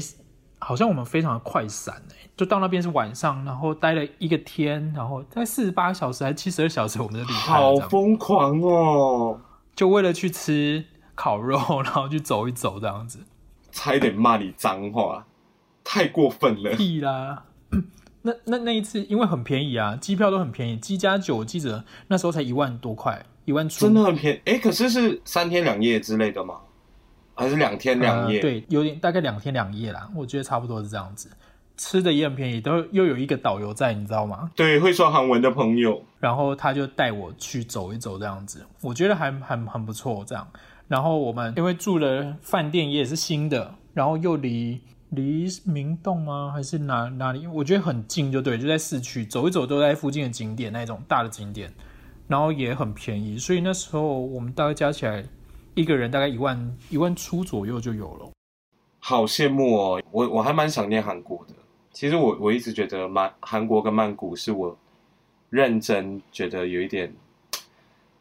[0.64, 7.61] 好像我们非常的快闪哎，就到那边是晚上，然后待了一个天，然后在四十八小时还是七十二小时，我们就离开了。
[7.61, 9.38] 好疯狂哦！
[9.77, 10.83] 就为了去吃
[11.14, 13.18] 烤肉，然后去走一走这样子。
[13.70, 15.27] 差一点骂你脏话，
[15.85, 16.70] 太过分了。
[16.77, 17.44] 屁啦！
[18.22, 24.40] 那那那一次因为很便宜啊，机票都很便宜，机加酒我记得那时候才一万多块，一万出，真的很便宜。
[24.46, 26.55] 哎，可是是三天两夜之类的吗？
[27.35, 28.38] 还是两天两夜？
[28.38, 31.29] 呃，对，有点大概两天两夜啦，我觉得差不多是这样子。
[31.77, 34.49] 吃的也很便宜，都又有一个导游在，你知道吗？
[34.55, 40.25] 对，会说韩文的朋友，然后他就带我去走一走，这样子，我觉得还很很不错。
[40.25, 40.47] 这样，
[40.87, 46.53] 然后我们因为住的饭店也是新的，然后又离离明洞吗？
[46.55, 47.44] 还是哪哪里？
[47.49, 51.73] 我觉得很近，就对，就在市区，走一走都在附近的景点那种大的景点，
[52.29, 55.25] 然后也很便宜，所以那时候我们大概加起来
[55.75, 58.31] 一个人大概一万一万出左右就有了。
[59.01, 61.55] 好羡慕哦，我我还蛮想念韩国的。
[61.93, 64.77] 其实我我一直觉得曼韩国跟曼谷是我
[65.51, 67.13] 认真觉得有一点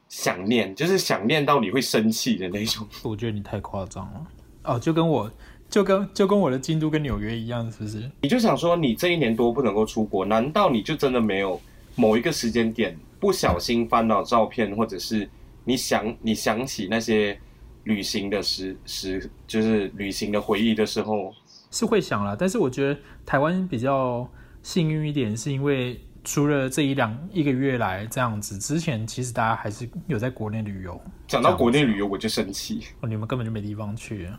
[0.10, 2.86] 想念，就是想念到你会生气的那种。
[3.04, 4.28] 我觉得你太夸张了
[4.64, 5.32] 哦，就跟我
[5.70, 8.12] 就跟就跟我的京都跟纽约一样，是不是？
[8.22, 11.60] 你就想说你这一年多不能够出国，难道你就真的没有
[11.96, 15.28] 某一个时间点不小心翻到照片，或者是
[15.64, 17.40] 你想你想起那些
[17.84, 21.34] 旅行的时时，就是旅行的回忆的时候？
[21.72, 24.30] 是会想啦，但是我觉得台湾比较
[24.62, 31.02] 幸运一点，是因为除了这一两一个月来这样子，之前其实大家还是有在国内旅游。
[31.28, 34.30] 讲到国内旅游，我就生气，哦，你们根本就没地方去。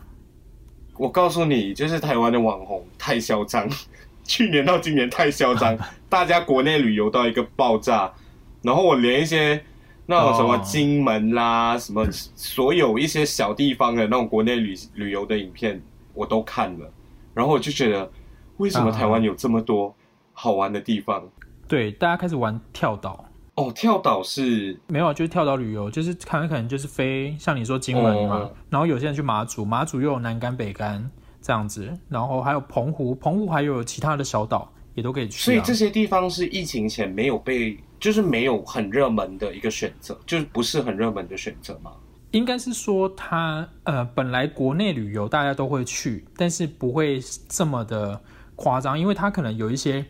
[0.97, 3.69] 我告诉你，就是台湾的网红太嚣张，
[4.23, 8.13] 去年到今年太嚣张， 大家国内旅游到一个爆炸，
[8.61, 9.61] 然后我连一些
[10.05, 15.81] 那种什么金门啦，哦、什么所有一些小地方的那种国内旅旅游的影片，
[16.13, 16.91] 我都看了。
[17.33, 18.09] 然后我就觉得，
[18.57, 19.93] 为什么台湾有这么多
[20.31, 21.27] 好玩的地方？
[21.67, 23.25] 对，大家开始玩跳岛。
[23.55, 31.09] 哦，跳岛是没有，就是跳岛旅游，就是可能可能就是飞，像你说金门嘛，哦、然后有些人去马祖，马祖又有南竿北竿
[31.41, 35.43] 这样子，然后还有澎湖，澎湖还有其他的小岛也都可以去、啊。
[35.45, 41.91] 所以这些地方是疫情前没有被，就是没有很热门的一个选择，就是不是很热门的选择吗？
[42.31, 48.19] 应该是说它呃，本来国内旅游大家都会去，但是不会这么的
[48.55, 50.05] 夸张，因为它可能有一些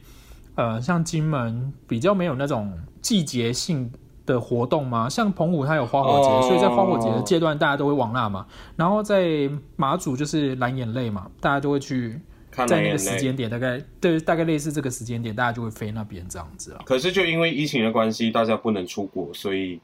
[0.56, 3.92] 呃，像金门比较没有那种季节性
[4.26, 8.48] 的活动嘛，像澎湖它有花火节，哦、所以在花火节的阶段大家都会往那嘛。
[8.76, 12.20] 然后在马祖就是蓝眼泪嘛，大家都会去，
[12.68, 16.82] 在那个时间点大概对，大概类似这个时间点，大家就会飞那边这样子啊。
[16.86, 19.80] 可是就因为疫情的关系，大家不能出国，所以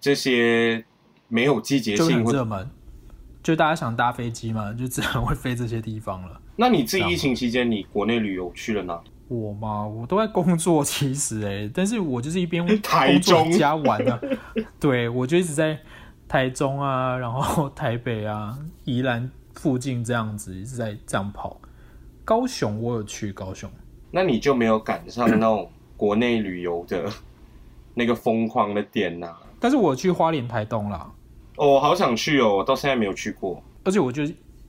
[0.00, 0.84] 这些。
[1.26, 2.70] 没有季节性，热门，
[3.42, 6.40] 就大家想搭飞机嘛，就自然会飞这些地方了。
[6.54, 9.02] 那你自己疫情期间，你国内旅游去了哪？
[9.26, 14.20] 我嘛，我都在工作，其实哎、欸，但是我就是一边 工作加玩啊。
[14.78, 15.80] 对，我就一直在
[16.28, 21.58] 台中啊，然后 台北啊、宜兰附近这样子一直在这样跑。
[22.24, 23.70] 高雄我有去高雄，
[24.10, 27.04] 那你就没有赶上那种国内旅游的
[27.94, 29.42] 那个疯狂的点呐、啊？
[29.60, 31.10] 但是我去花莲、台东啦，
[31.56, 33.62] 哦，好想去哦，我到现在没有去过。
[33.84, 34.22] 而且我就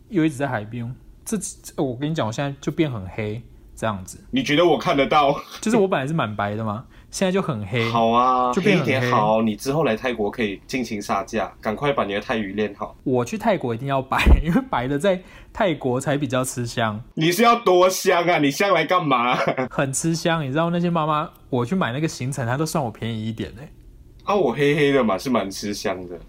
[0.10, 1.38] 又一直在海边，这
[1.78, 3.42] 我跟你讲，我现在就变很黑
[3.76, 4.24] 这样子。
[4.32, 5.36] 你觉得我看得到？
[5.62, 7.90] 就是我本来是蛮白的嘛，现在就很黑。
[7.90, 9.00] 好啊，就变很黑。
[9.00, 12.94] 黑好，你之后来泰国可以尽情杀价，赶快把你的泰语练好。
[13.06, 15.22] 我去泰国一定要白，因为白的在
[15.54, 17.02] 泰国才比较吃香。
[17.14, 18.38] 你是要多香啊？
[18.40, 19.34] 你香来干嘛？
[19.72, 23.62] 很吃香，你知道那些妈妈，我去买那个行程，她都算我便宜一点呢。
[24.26, 26.20] 啊，我黑黑的嘛，是蛮吃香的，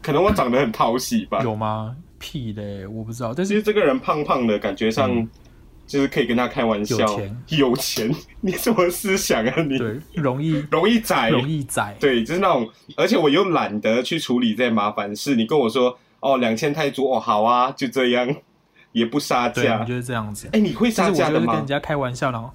[0.00, 1.42] 可能我长得很讨喜吧？
[1.42, 1.96] 有吗？
[2.20, 3.34] 屁嘞，我不知道。
[3.34, 5.10] 但是这个人胖胖的，感觉上
[5.86, 6.96] 就是可以跟他开玩笑。
[6.96, 9.62] 有钱，有钱， 你什么思想啊？
[9.62, 11.96] 你对，容易容易宰，容易宰。
[12.00, 15.34] 对，就是那种，而且我又懒得去处理这些麻烦事。
[15.36, 18.28] 你跟我说哦，两千泰铢哦，好啊，就这样，
[18.92, 20.48] 也不杀价，就是这样子。
[20.52, 21.52] 哎，你会杀价的吗？
[21.52, 22.50] 跟人家开玩笑呢？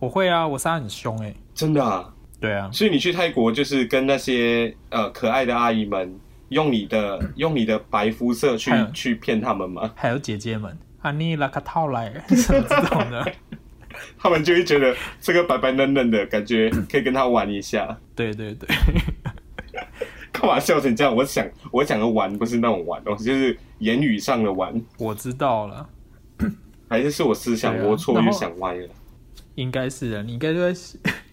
[0.00, 2.10] 我会啊，我杀很凶哎，真的啊。
[2.40, 6.14] 对啊，所以你去泰国就是跟那些呃可爱的阿姨们
[6.50, 9.90] 用你的用你的白肤色去去骗他们吗？
[9.94, 13.32] 还有姐姐们，啊你拉卡套来 什么这种的，
[14.16, 17.98] 他们就会觉得这个白白嫩嫩的感觉可以跟他玩一下。
[18.14, 18.66] 对对对，
[20.32, 21.14] 干嘛笑成这样？
[21.14, 24.80] 我想我讲的玩不是那种玩哦，就是言语上的玩。
[24.96, 25.86] 我知道了，
[26.88, 28.88] 还是是我思想龌龊又想歪了？
[29.56, 30.74] 应该是的，你应该在。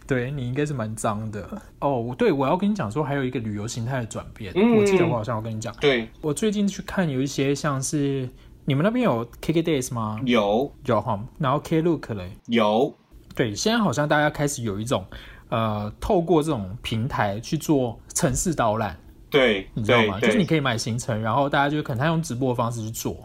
[0.07, 2.13] 对，你应该是蛮脏的哦。
[2.17, 4.51] 对，我要跟你讲说，还有一个旅游形态的转变。
[4.57, 5.73] 嗯，我记得我好像有跟你讲。
[5.79, 8.27] 对，我最近去看有一些像是
[8.65, 10.19] 你们那边有 KKdays 吗？
[10.25, 12.93] 有有哈，然后 Klook 嘞有。
[13.33, 15.05] 对，现在好像大家开始有一种
[15.49, 18.97] 呃，透过这种平台去做城市导览。
[19.29, 20.19] 对，你知道吗？
[20.19, 23.17] 就是你可以买行程，然后大家就可能他用直播的方式去做。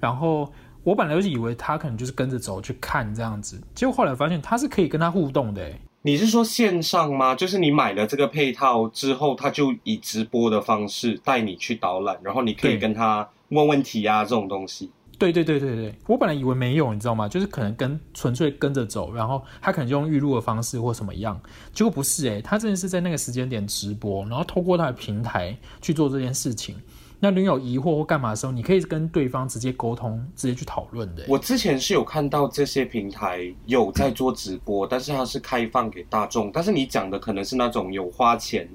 [0.00, 5.62] 然后我本来就是以为他可能就是跟着走去看这样子，结果后来发现他是可以跟他互动的。
[5.62, 7.34] 哎，你是说线上吗？
[7.34, 14.90] 就是你买了这个配套之后，他就以直播的方式带你去导览，然后你可以跟他问问题啊，这种东西。
[15.18, 17.26] 对对对对对，我本来以为没有，你知道吗？
[17.26, 21.40] 就是可能跟纯粹跟着走，然后他可能就用预录的方式或什么样，
[21.72, 26.76] 结果不是诶，他真的是在那个时间点直播，然后透过他的平台去做这件事情。
[27.18, 31.24] 那你有疑惑或干嘛的时候，你可以跟对方直接沟通，直接去讨论的。
[31.26, 38.68] 我之前是有看到这些平台有在做直播，但是它是开放给大众，但是你讲的可能是那种有花钱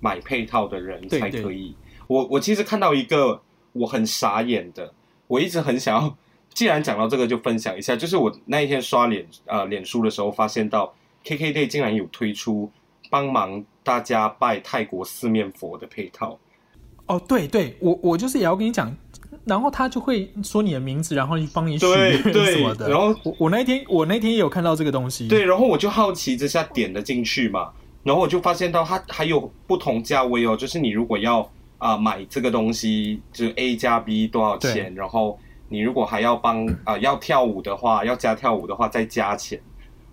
[0.00, 1.30] 买配套的人才可以。
[1.30, 1.74] 对对，
[2.08, 3.40] 我我其实看到一个
[3.78, 4.92] 我很傻眼的。
[5.26, 6.16] 我一直很想要，
[6.54, 7.94] 既然讲到这个，就分享一下。
[7.94, 12.70] 就是我那一天刷脸呃脸书的时候，发现到 KKday 竟然有推出
[13.10, 16.38] 帮忙大家拜泰国四面佛的配套。
[17.04, 18.90] 哦，对对，我我就是也要跟你讲，
[19.44, 22.88] 然后他就会说你的名字，然后帮你许愿什么的。
[22.88, 25.28] 然后我我那天我那天也有看到这个东西。
[25.28, 27.70] 对，然后我就好奇之下点了进去嘛，
[28.02, 31.50] 然后我就发现到它还有不同价位哦，就是你如果要。
[31.78, 34.94] 啊、呃，买这个东西就是 A 加 B 多少钱？
[34.94, 35.38] 然后
[35.68, 39.60] 你如果还要帮啊、呃、要跳舞的话，要加跳舞的话再加钱，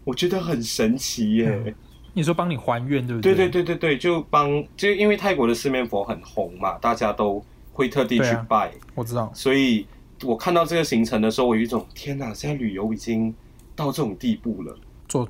[0.03, 1.49] 我觉得很神奇耶。
[1.65, 1.73] 嗯、
[2.13, 3.33] 你说帮你还愿对不对？
[3.33, 8.67] 对对对对对，就帮就因为泰国的四面佛很红嘛，大家都会特地去拜。
[8.67, 9.87] 啊、我知道，所以
[10.23, 13.33] 我看到这个行程的时候，我有一种天哪，现在旅游已经
[13.75, 14.77] 到这种地步了。
[15.07, 15.27] 做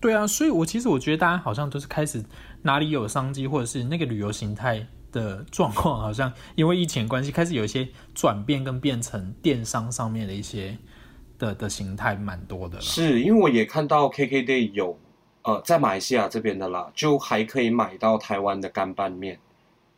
[0.00, 2.24] 对啊，所以我其实我觉得大家好像都是开始
[2.62, 4.84] 哪里有商机，或者是那个旅游形态。
[5.12, 10.76] 的状况好像因为疫情关系开始有一些转变，跟变成电商上面的一些
[11.38, 12.80] 的的形态蛮多的。
[12.80, 14.98] 是因为我也看到 KKday 有
[15.42, 19.38] 呃在马来西亚这边的啦，就还可以买到台湾的干拌面，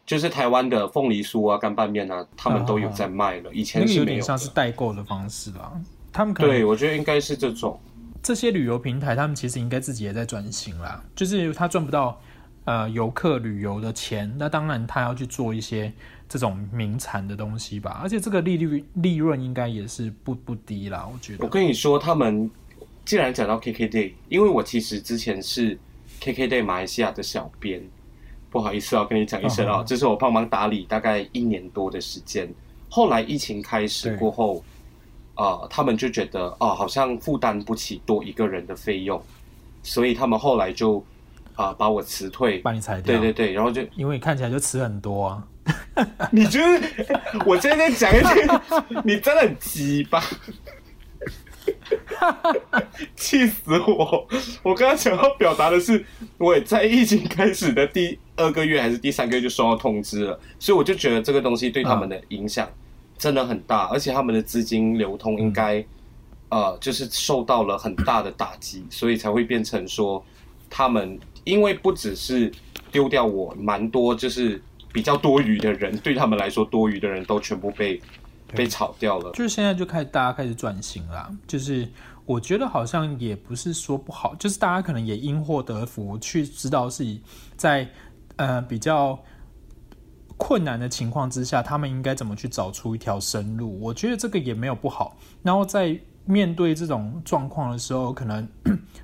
[0.04, 3.54] 就是台湾的凤梨酥啊、干拌面啊，他们都有在卖了。
[3.54, 5.72] 以前是有点像是代购的方式啦。
[6.12, 7.80] 他们可能对我觉得应该是这种
[8.20, 12.20] 这些旅游平台，他们其实应该自己也在转型啦，就是他赚不到。
[12.64, 15.92] 呃，游客旅游的钱，那当然他要去做一些
[16.26, 21.44] 这种名产的东西吧，而且这个利率利润应该也是不不低啦，我觉得。
[21.44, 22.50] 我跟你说，他们
[23.04, 25.78] 既然讲到 KKday，因为我其实之前是
[26.22, 27.82] KKday 马来西亚的小编，
[28.50, 29.98] 不好意思啊，跟你讲一声啊，这、uh.
[29.98, 32.50] 是我帮忙打理大概一年多的时间。
[32.88, 34.64] 后来疫情开始过后，
[35.34, 39.22] 呃，他们就觉得哦、呃，好像负担不起多一个人的费用，
[39.82, 41.04] 所以他们后来就。
[41.54, 41.72] 啊！
[41.72, 43.16] 把我辞退，把你裁掉。
[43.16, 45.46] 对对对，然后就因为你看起来就辞很多啊。
[46.30, 46.80] 你觉得
[47.46, 48.50] 我今天讲一句，
[49.04, 50.22] 你真的很鸡巴，
[53.16, 54.28] 气死我！
[54.62, 56.04] 我刚刚想要表达的是，
[56.36, 62.68] 我也在疫情开始的第二个月还是第三个月就收到通知了，所以我就觉得这个东西对他们的影响
[63.16, 65.78] 真的很大，而且他们的资金流通应该、
[66.50, 70.22] 嗯、呃就是受到了很大的打击，所以才会变成说
[70.68, 71.18] 他们。
[71.44, 72.50] 因为不只是
[72.90, 74.60] 丢掉我，蛮多就是
[74.92, 78.00] 比较多余的人，对他们来说，多余的人都全部被
[78.54, 79.30] 被炒掉了。
[79.32, 81.88] 就是现在就开始大家开始转型了，就是
[82.24, 87.04] 我觉得好像也不是说不好，就是大家可能也因祸得福，去知道是
[87.56, 87.88] 在
[88.36, 89.18] 呃比较
[90.36, 93.78] 困难的情况之下，他们应该怎么去找出一条生路。
[93.80, 95.16] 我觉得这个也没有不好。
[95.42, 98.48] 然后在面对这种状况的时候，可能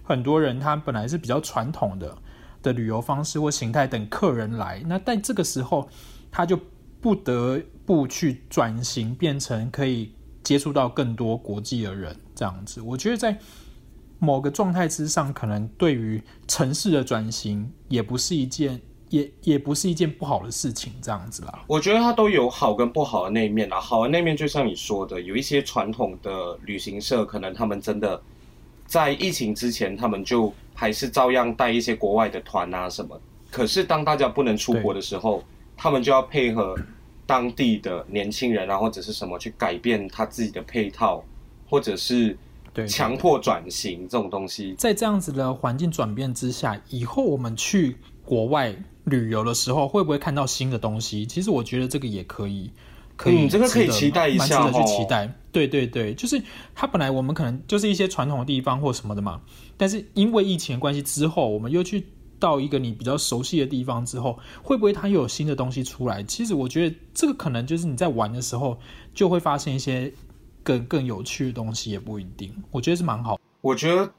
[0.02, 2.16] 很多人他本来是比较传统的。
[2.62, 5.88] 的旅游方式或形态等客人来，那在这个时候，
[6.30, 6.58] 他就
[7.00, 12.80] 不得不去转型，变成可以接触到更多国际的人这样子。
[12.82, 13.38] 我觉得在
[14.18, 21.64] 某个状态之上，可能对于城市的转型也不是一件，也也不是一件不好的事情，这样子啦。
[21.66, 23.80] 我觉得它都有好跟不好的那一面啦。
[23.80, 28.20] 好的那一面就像你说的，有一些传统的旅行社，可能他们真的
[28.86, 30.52] 在疫情之前，他们就。
[30.80, 35.44] 还是照样带一些国外的团啊什么，可是当大家不能出国的时候，
[35.76, 36.74] 他们就要配合
[37.26, 41.22] 当地的年轻人啊或者是什么去改变他自己的配套，
[41.68, 42.34] 或者是
[42.88, 44.74] 强迫转型这种东西。
[44.78, 48.74] 在这样子的环境转变之下，以后我们去国外
[49.04, 51.26] 旅游的时候，会不会看到新的东西？
[51.26, 52.72] 其实我觉得这个也可以。
[53.16, 55.26] 可以，嗯，这个可以期待一下，蛮值得去期待。
[55.26, 56.42] 哦、对对对，就是
[56.74, 59.42] 它本来我们可能就是一些传统的地方或什么的嘛，
[59.80, 62.06] 但是因为疫情的关系之后，我们又去
[62.38, 66.22] 到一个你比较熟悉的地方之后，会不会它又有新的东西出来？
[66.24, 68.78] 其实我觉得这个可能就是你在玩的时候
[69.14, 70.12] 就会发现一些
[70.62, 72.54] 更更有趣的东西，也不一定。
[72.70, 73.40] 我觉得是蛮好。
[73.62, 74.12] 我觉得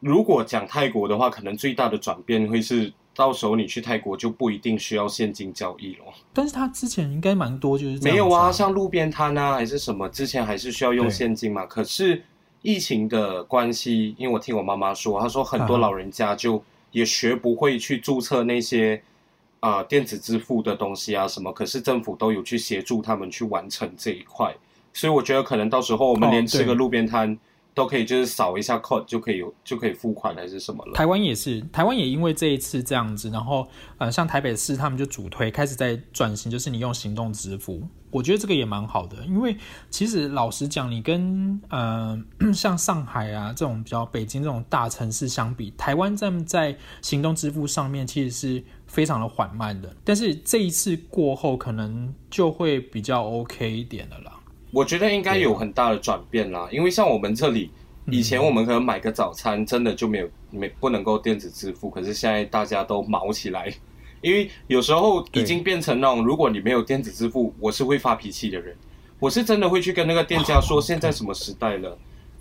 [0.00, 6.06] 如果讲泰国的话，可能最大的转变会是到时候你去泰国就不一定需要现金交易了。
[6.32, 11.64] 但是他之前应该蛮多，就是没有啊，像路边摊啊还是什么，之前还是需要用现金嘛。
[11.66, 12.20] 可是
[12.64, 16.60] 疫情的关系，因为我听我妈妈说，她说很多老人家就
[16.90, 19.00] 也学不会去注册那些
[19.60, 24.52] 啊、呃、电子支付的东西啊什么，可是政府都有去协助他们去完成这一块，
[24.94, 27.32] 所以我觉得可能到时候我们连吃个路边摊。
[27.32, 27.38] 哦
[27.74, 30.92] 都可以，就是扫一下 code 就可以有，就可以付款还是什么了？
[30.92, 33.66] 台湾也是，台湾也因为这一次这样子，然后
[33.98, 37.82] 呃，像台北市他们就主推开始在转型，就是你用行动支付，
[38.14, 39.56] 我觉得这个也蛮好的，因为
[39.90, 42.16] 其实老实讲，你跟呃
[42.54, 54.32] 像上海啊这种比较北京这种大城市相比，台湾在在行动支付上面其实是非常的缓慢的，但是这一次过后，可能就会比较 OK 一点的啦。
[54.70, 57.68] 我觉得应该有很大的转变啦，因为像我们这里，
[58.06, 63.74] 以前我们可能买个早餐真的就没有没不能够电子支付，可是现在大家都卯起来，
[64.24, 68.74] 因为有时候已经变成那种，如果你没有电子支付，我是会发脾气的人，
[69.20, 71.98] 我是真的会去跟那个店家说，现在什么时代了，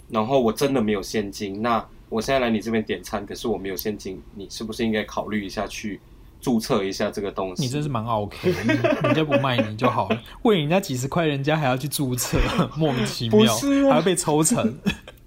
[0.07, 5.99] 然后我真的没有现金，那我现在来你这边点餐，可是我没有现金，你是不是应该考虑一下去？
[6.39, 12.37] 注册一下这个东西，你真是蛮 OK，人家不卖你就好了， 为人家几十块，人家还要去注册，
[12.75, 13.57] 莫名其妙，啊、
[13.89, 14.77] 还要被抽成。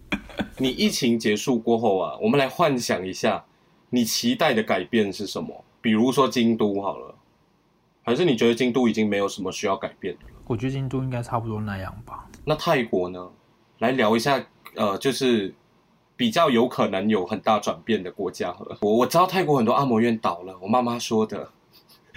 [0.59, 3.46] 你疫情结束过后啊，我们来幻想一下，
[3.88, 5.64] 你期待的改变是什么？
[5.87, 7.14] 比如说京都好了，
[8.03, 10.30] 还是你觉得京都已经没有什么需要改变的了？
[10.49, 12.26] 我觉得京都应该差不多那样吧。
[12.45, 13.30] 那泰国呢？
[13.78, 15.55] 来聊一下，呃，就是。
[16.18, 21.51] 比较有可能有很大转变的国家，我我知道泰国很多按摩院倒了，我妈妈说的。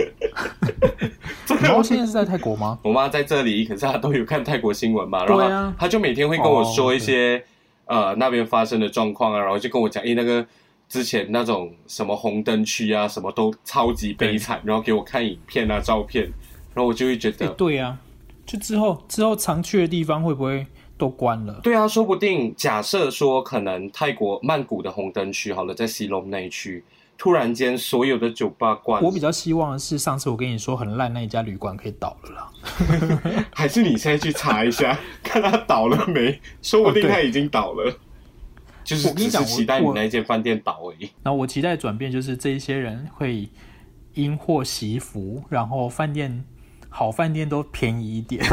[1.49, 2.80] 你妈现在是在泰国吗？
[2.82, 7.43] 我妈在这里，可是她都有看泰国新闻嘛，然后她就每天会跟我说一些、
[7.88, 10.47] 哦、呃那边发生的状况啊，然后就跟我讲，诶那个
[10.89, 16.23] 之前那种什么红灯区啊，什么都超级悲惨，然后给我看影片啊、照片，
[16.73, 17.97] 然后我就会觉得，对呀、啊，
[18.45, 20.67] 就之后之后常去的地方会不会？
[20.97, 21.61] 都关了。
[21.63, 26.83] 对啊，说不定假设说，可能泰国曼谷的红灯区好了，在西隆那一区，
[27.17, 29.01] 突然间所有的酒吧关。
[29.01, 33.45] 我比较希望的是，上次我跟你说很烂那一家旅馆可以倒了啦。
[33.55, 36.37] 还是你现在去查一下， 看他倒了没？
[36.61, 37.89] 说不定他已经倒了。
[37.89, 37.95] 哦、
[38.89, 41.09] 就是只是期待你那间饭店倒而已。
[41.21, 43.47] 然后我期待转变，就是这一些人会
[44.15, 46.43] 因祸惜福，然后饭店
[46.89, 48.43] 好饭店都便宜一点。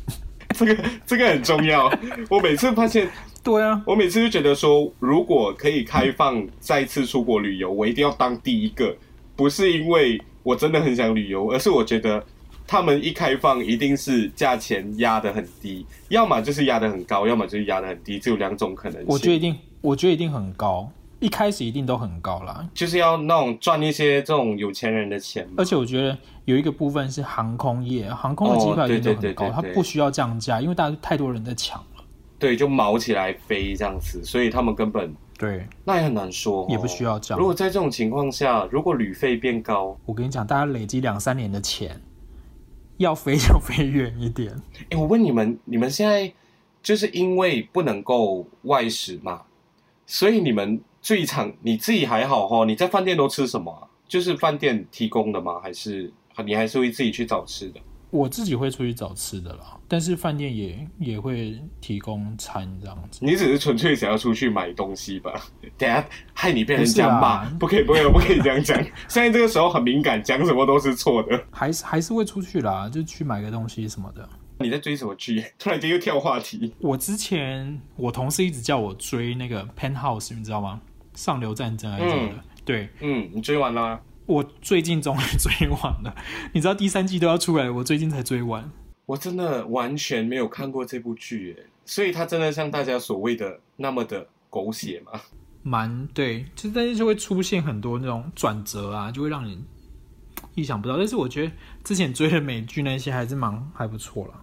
[0.54, 1.90] 这个这个很重要。
[2.28, 3.08] 我每次发现，
[3.42, 8.94] 对啊，我每次就觉得说，如果可以开放再次出国旅游，我一定要当第一个。
[9.34, 12.24] 不是因为我真的很想旅游，而是我觉得
[12.66, 19.06] 他们一开放，一定是价钱压得很低，要么就是压得很高，要么就是压得很低，只有两种可能性。
[19.06, 19.54] 我觉得一定，
[19.86, 20.90] 我觉得一定很高。
[21.18, 25.48] 一开始一定都很高啦，就是要那种赚一些这种有钱人的钱。
[25.56, 32.04] 而且我觉得有一个部分是航空业，航空的机票一定都很高，它不需要降价，因为大家太多人在抢了。
[32.38, 37.38] 对，就毛起来飞这样子，所以他们根本对，那也很难说哦，也不需要降。
[37.38, 41.98] 如果在这种情况下，如果旅费变高，我跟你讲，大家累积两三年的钱，
[42.98, 44.54] 要飞就飞远一点。
[44.90, 46.30] 哎，我问你们，你们现在
[46.82, 49.40] 就是因为不能够外食嘛，
[50.06, 50.80] 所以你们。
[51.02, 52.64] 最常你自己还好哈？
[52.64, 53.86] 你在饭店都吃什么啊？
[54.08, 55.60] 就是饭店提供的吗？
[55.62, 56.12] 还是
[56.44, 57.78] 你还是会自己去找吃的？
[58.10, 63.20] 我自己会出去找吃的啦，但是饭店也也会提供餐这样子。
[63.22, 65.32] 你只是纯粹想要出去买东西吧？
[65.78, 66.04] 等下
[66.34, 68.76] 害你被人家骂，不可以，不可以，不可以这样讲。
[69.06, 71.40] 现在这个时候很敏感，讲什么都是错的。
[71.52, 74.28] 还是还是会出去啦，就去买个东西什么的。
[74.58, 75.44] 你在追什么剧？
[75.58, 76.72] 突然间又跳话题。
[76.78, 80.80] 我之前我同事一直叫我追那个《Penthouse》，你知道吗？
[81.14, 82.34] 上流战争还是什么的？
[82.34, 84.00] 嗯、对，嗯，你追完了吗？
[84.26, 86.14] 我最近终于追完了。
[86.52, 88.70] 你知道第三季都要出来，我最近才追完。
[89.06, 95.20] 我真的完全没有看过这部剧，耶，所以它真的像大家所谓的那么的狗血吗？
[95.62, 99.62] 蛮对，就但是就会出现很多那种转折啊，就会让你
[100.54, 100.96] 意想不到。
[100.96, 101.52] 但是我觉得
[101.84, 104.34] 之前追的美剧那些还是蛮还不错了。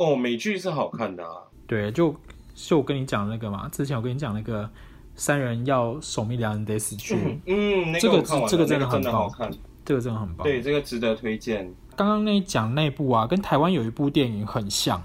[0.00, 1.42] 哦，美剧是好看的啊。
[1.66, 2.14] 对，就
[2.54, 4.68] 就我跟你讲那个嘛，之前我跟你讲那个。
[5.16, 7.14] 三人要守密，两人得死去。
[7.44, 9.50] 嗯，这个这个真的很好看，
[9.84, 10.46] 这个真的很棒。
[10.46, 11.70] 对，这个值得推荐。
[11.94, 14.98] 刚刚那讲那部啊，跟台湾有一部电影很像，《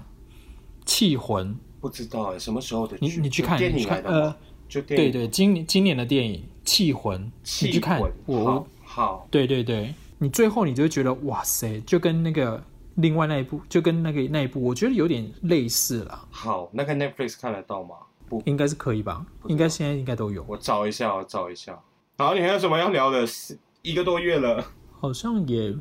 [0.86, 1.48] 气魂》。
[1.82, 2.96] 不知道哎，什么时候的？
[2.98, 4.34] 你你去看，你去看，呃，
[4.66, 7.20] 就对对，今年今年的电影《气魂》，
[7.66, 8.00] 你去看。
[8.24, 9.28] 我好。
[9.30, 12.62] 对对对，你最后你就会觉得哇塞，就跟那个
[12.96, 16.28] 另外那一部，就跟那个那一部，我觉得有点类似了。
[16.30, 17.96] 好，那个 Netflix 看得到吗？
[18.28, 19.24] 不应该是可以吧？
[19.46, 20.44] 应该现在应该都有。
[20.48, 21.78] 我找一下，我找一下。
[22.18, 23.26] 好，你还有什么要聊的？
[23.82, 24.64] 一个多月了，
[24.98, 25.72] 好像也。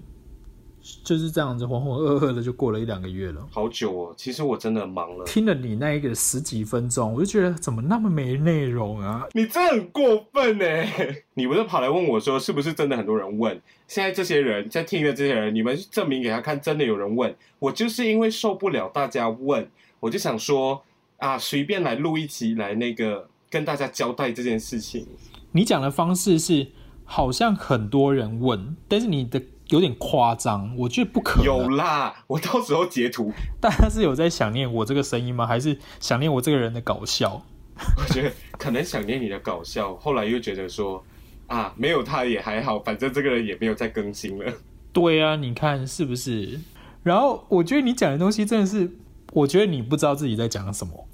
[1.03, 4.13] 就是这样子，浑浑噩噩的就过了一两个月了，好久哦。
[4.15, 9.25] 其实我真的忙了，听了你那一个十几分钟，我就觉得怎么那么没内容啊？
[9.33, 10.65] 你真的很过分呢！
[11.33, 13.59] 你不是跑来问我说，是不是真的很多人问？
[13.87, 17.35] 现在这些人在听的这些人，你们证明给他看，真的有人问。
[17.57, 19.67] 我就是因为受不了大家问，
[19.99, 20.83] 我就想说
[21.17, 25.07] 啊，随便来录一集来那个跟大家交代这件事情。
[25.51, 26.67] 你讲的方式是
[27.03, 29.41] 好像很多人问，但是你的。
[29.69, 31.45] 有点夸张，我觉得不可能。
[31.45, 33.31] 有啦，我到时候截图。
[33.59, 35.45] 大家是有在想念我这个声音吗？
[35.47, 37.41] 还是想念我这个人的搞笑？
[37.97, 41.03] 我觉得可能想念你的搞笑，后来又觉得说
[41.47, 44.53] 啊，没有他也还好，反正这个人也没有再更新了。
[44.93, 46.59] 对啊，你看是不是？
[47.03, 48.89] 然后我觉得你讲的东西真的是，
[49.33, 51.07] 我觉得你不知道自己在讲什么。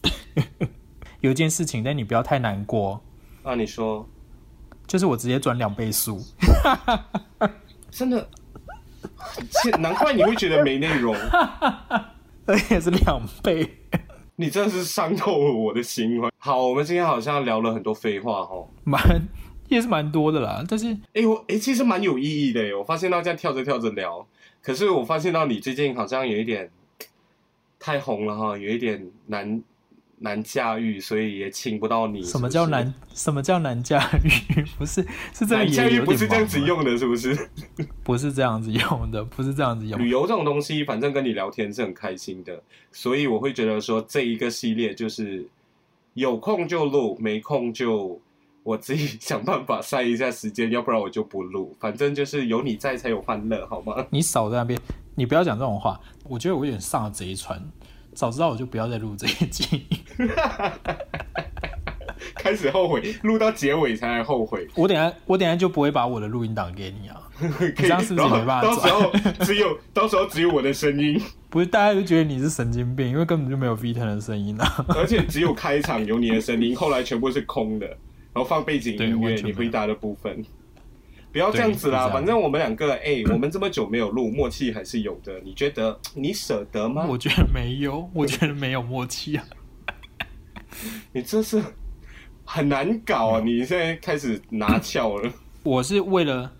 [1.21, 3.01] 有一件事情，但你不要太难过。
[3.43, 4.07] 啊，你说，
[4.85, 6.21] 就是我直接转两倍速，
[7.89, 8.29] 真的。
[9.79, 11.15] 难怪你会觉得没内容，
[12.45, 13.69] 而且是两倍，
[14.35, 16.21] 你真的是伤透了我的心。
[16.37, 19.01] 好，我们今天好像聊了很多废话哦，蛮
[19.67, 20.63] 也是蛮多的啦。
[20.67, 22.77] 但是，哎、欸，我哎、欸，其实蛮有意义的。
[22.77, 24.25] 我发现到这样跳着跳着聊，
[24.61, 26.69] 可是我发现到你最近好像有一点
[27.79, 29.63] 太红了哈，有一点难。
[30.23, 32.21] 难驾驭，所以也请不到你？
[32.21, 32.93] 什么叫难？
[33.15, 34.63] 什么叫难驾驭？
[34.77, 35.03] 不是，
[35.33, 35.67] 是这样。
[35.67, 37.35] 驾驭不是这样子用的，是不是？
[38.05, 40.05] 不是这样子用的，不是这样子用的。
[40.05, 42.61] 旅游这种东西，反正跟你聊天是很开心的，
[42.91, 45.43] 所以我会觉得说，这一个系列就是
[46.13, 48.21] 有空就录，没空就
[48.61, 51.75] 我自己想办法塞一下时间，要不然我就不录。
[51.79, 54.05] 反正就是有你在才有欢乐，好吗？
[54.11, 54.79] 你少在那边，
[55.15, 55.99] 你不要讲这种话。
[56.25, 57.59] 我觉得我有点上了贼船。
[58.21, 59.83] 早知道我就不要再录这一集，
[62.37, 64.67] 开始后悔，录到结尾才来后悔。
[64.77, 67.19] 我等下我等下就不会把我的录音档给你啊，
[67.75, 68.61] 这样是不是没办法？
[68.61, 69.11] 到时候
[69.43, 71.19] 只有到时候只有我的声音，
[71.49, 80.45] 不是大家就觉得你是神经病，因为根本就没有 Vitten 的声音啊，而且只有开场有你的声音，后来全部是空的，然后放背景音乐，你回答的部分。
[81.31, 85.39] 不要这样子啦，反正我们两个，哎、欸，我们这么久没有录，默契还是有的。
[85.39, 87.05] 你觉得你舍得吗？
[87.07, 89.45] 我觉得没有，我觉得没有默契啊。
[91.13, 91.63] 你这是
[92.43, 93.39] 很难搞啊！
[93.39, 95.31] 你现在开始拿翘了。
[95.63, 96.51] 我是为了，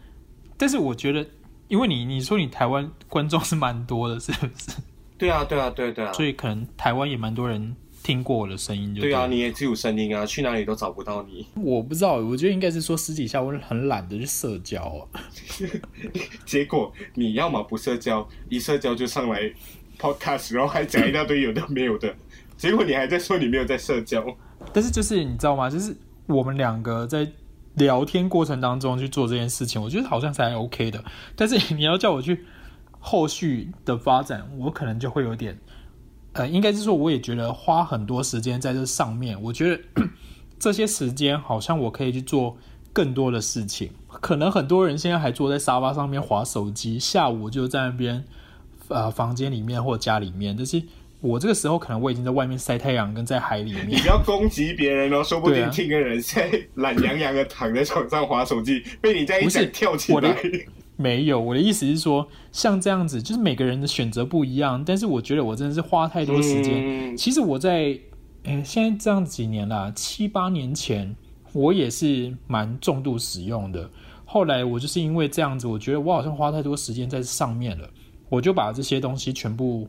[0.57, 1.25] 但是我觉得，
[1.67, 4.71] 因为你你说你台湾观众是蛮多的，是不是？
[5.17, 6.13] 对啊，对啊，对对啊。
[6.13, 7.75] 所以可能台湾也蛮多人。
[8.03, 11.45] 听过我的声音就对，啊，你也只有声音啊，去哪里都找不到你。
[11.55, 15.21] 我不知道，我觉得应该是说私底下我很懒得去社交啊。
[16.45, 19.51] 结果你要么不社交，一社交就上来
[19.99, 22.13] podcast，然后还讲一大堆有的没有的。
[22.57, 24.25] 结果你还在说你没有在社交。
[24.73, 25.69] 但是就是你知道吗？
[25.69, 25.95] 就是
[26.25, 27.27] 我们两个在
[27.75, 31.03] 聊天过程当中去做这件事情，我觉得好像是还 OK 的。
[31.35, 32.45] 但是你要叫我去
[32.99, 35.59] 后续的发展，我可能就会有点。
[36.33, 39.41] 呃，应该是说，我也觉得花很多时间在这上面。
[39.41, 39.81] 我觉得
[40.57, 42.57] 这些时间好像我可以去做
[42.93, 43.91] 更多的事情。
[44.21, 48.23] 可能很多人现在还坐在沙发上面划手机，下午就在那边
[48.87, 50.55] 呃房间里面或家里面。
[50.55, 50.81] 但是
[51.19, 53.89] 我这个时候可能我已经在外面晒太阳，跟在海里面。
[53.89, 60.37] 你不要攻击别人哦，说不定听个人现在懒洋洋的躺在床上划手机，被你这样一讲跳起来。
[61.01, 64.83] 没有，我的意思是说，像这样子，就是每个人的选择不一样。
[64.85, 67.13] 但是我觉得我真的是花太多时间。
[67.13, 67.97] 嗯、其实我在，
[68.43, 71.15] 诶，现在这样几年啦，七八年前，
[71.53, 73.89] 我也是蛮重度使用的。
[74.23, 77.89] 后来我就是因为这样子，我觉得我好像花太多时间在上面了，
[78.29, 79.87] 我就把这些东西全部，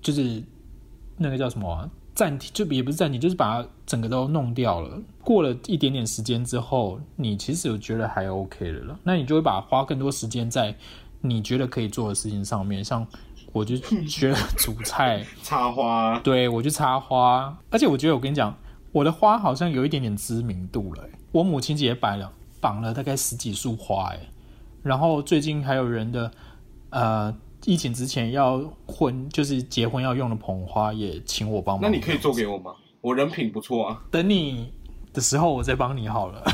[0.00, 0.42] 就是
[1.16, 1.88] 那个叫什么啊？
[2.14, 5.00] 暂停就也不是暂停，就是把它整个都弄掉了。
[5.24, 10.74] 过了一点点时间之后，你其实有觉得还 OK 的了，那你就会把花更多时间在
[11.20, 12.84] 你觉得可以做的事情上面。
[12.84, 13.06] 像
[13.52, 17.56] 我就 觉得煮菜、插花，对，我就插花。
[17.70, 18.54] 而且我觉得我跟你讲，
[18.92, 21.04] 我的花好像有一点点知名度了。
[21.32, 24.20] 我母亲节也摆了绑了大概十几束花，哎，
[24.82, 26.30] 然后最近还有人的
[26.90, 27.34] 呃。
[27.64, 31.90] 疫情之前要婚，就是结婚要用的捧花，也请我帮忙。
[31.90, 32.72] 那你可以做给我吗？
[33.00, 34.02] 我人品不错啊。
[34.10, 34.72] 等你
[35.12, 36.42] 的时候，我再帮你好了。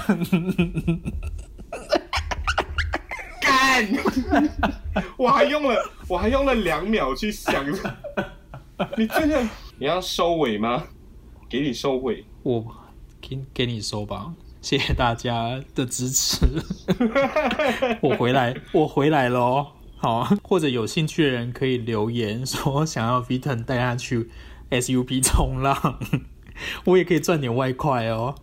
[3.41, 3.89] 干！
[5.17, 7.65] 我还用了，我还用了两秒去想。
[8.97, 9.43] 你真的
[9.79, 10.85] 你要收尾吗？
[11.49, 12.65] 给你收尾，我
[13.21, 14.33] 给给你收吧。
[14.61, 16.47] 谢谢大家的支持。
[18.03, 19.67] 我回来，我回来喽。
[19.99, 24.29] 好， 或者有兴趣的人可以留言说想要 Vitten 带他去
[24.71, 25.99] SUP 冲浪，
[26.87, 28.35] 我也可以赚点外快哦。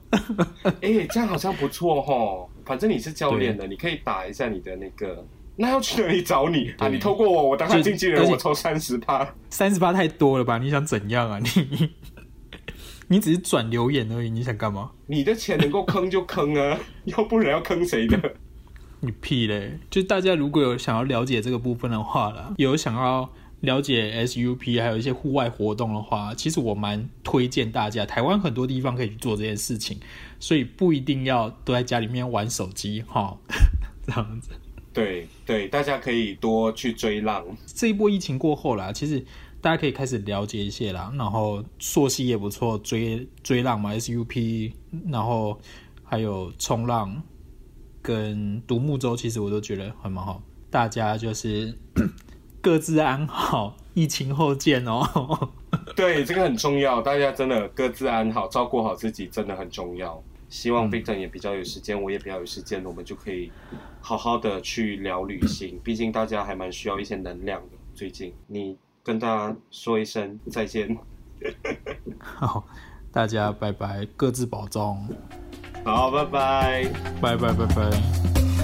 [0.64, 2.48] 哎、欸，这样好像不错哦。
[2.66, 5.26] 反正你是教练的，你可以打一下你的那个。
[5.58, 6.90] 那要去哪里找你啊？
[6.90, 9.34] 你透过我，我当他经纪人，我抽三十八。
[9.50, 10.58] 三十八太多了吧？
[10.58, 11.40] 你想怎样啊？
[11.40, 11.90] 你
[13.08, 14.92] 你只是转留言而已，你想干嘛？
[15.08, 18.36] 你的钱能够坑就坑啊，要不然要坑谁的？
[19.06, 19.80] 你屁嘞！
[19.90, 23.30] 就大家如果有想要了解这个部分的话啦，有想要
[23.62, 28.06] 了解 SUP 还有一些户外活动的话，其实我蛮推荐大家。
[28.06, 29.98] 台湾很多地方可以去做这件事情，
[30.40, 33.38] 所以不一定要都在家里面玩手机哈，
[34.06, 34.50] 这样子。
[34.94, 37.44] 对对，大家可以多去追浪。
[37.66, 39.24] 这一波疫情过后啦，其实
[39.60, 41.12] 大家可以开始了解一些啦。
[41.18, 44.72] 然后溯溪也不错，追追浪嘛，SUP，
[45.10, 45.60] 然后
[46.04, 47.22] 还有冲浪
[48.06, 50.42] 跟独木舟，其实我都觉得还蛮好。
[50.70, 51.76] 大家就是
[52.62, 55.50] 各自安好，疫情后见哦。
[55.96, 60.22] 对，这个很重要，大家真的各自安好，照顾好自己，真的很重要。
[60.50, 63.52] 希望 Victor 也比较有时间，嗯，我也比较有时间，我们就可以
[64.02, 65.80] 好好的去聊旅行。
[65.84, 67.78] 毕竟大家还蛮需要一些能量的。
[67.96, 70.96] 最近，你跟大家说一声再见。
[72.20, 72.66] 好，
[73.12, 75.08] 大家拜拜，各自保重。
[75.86, 76.84] 好，拜拜，
[77.22, 78.55] 拜拜，拜拜。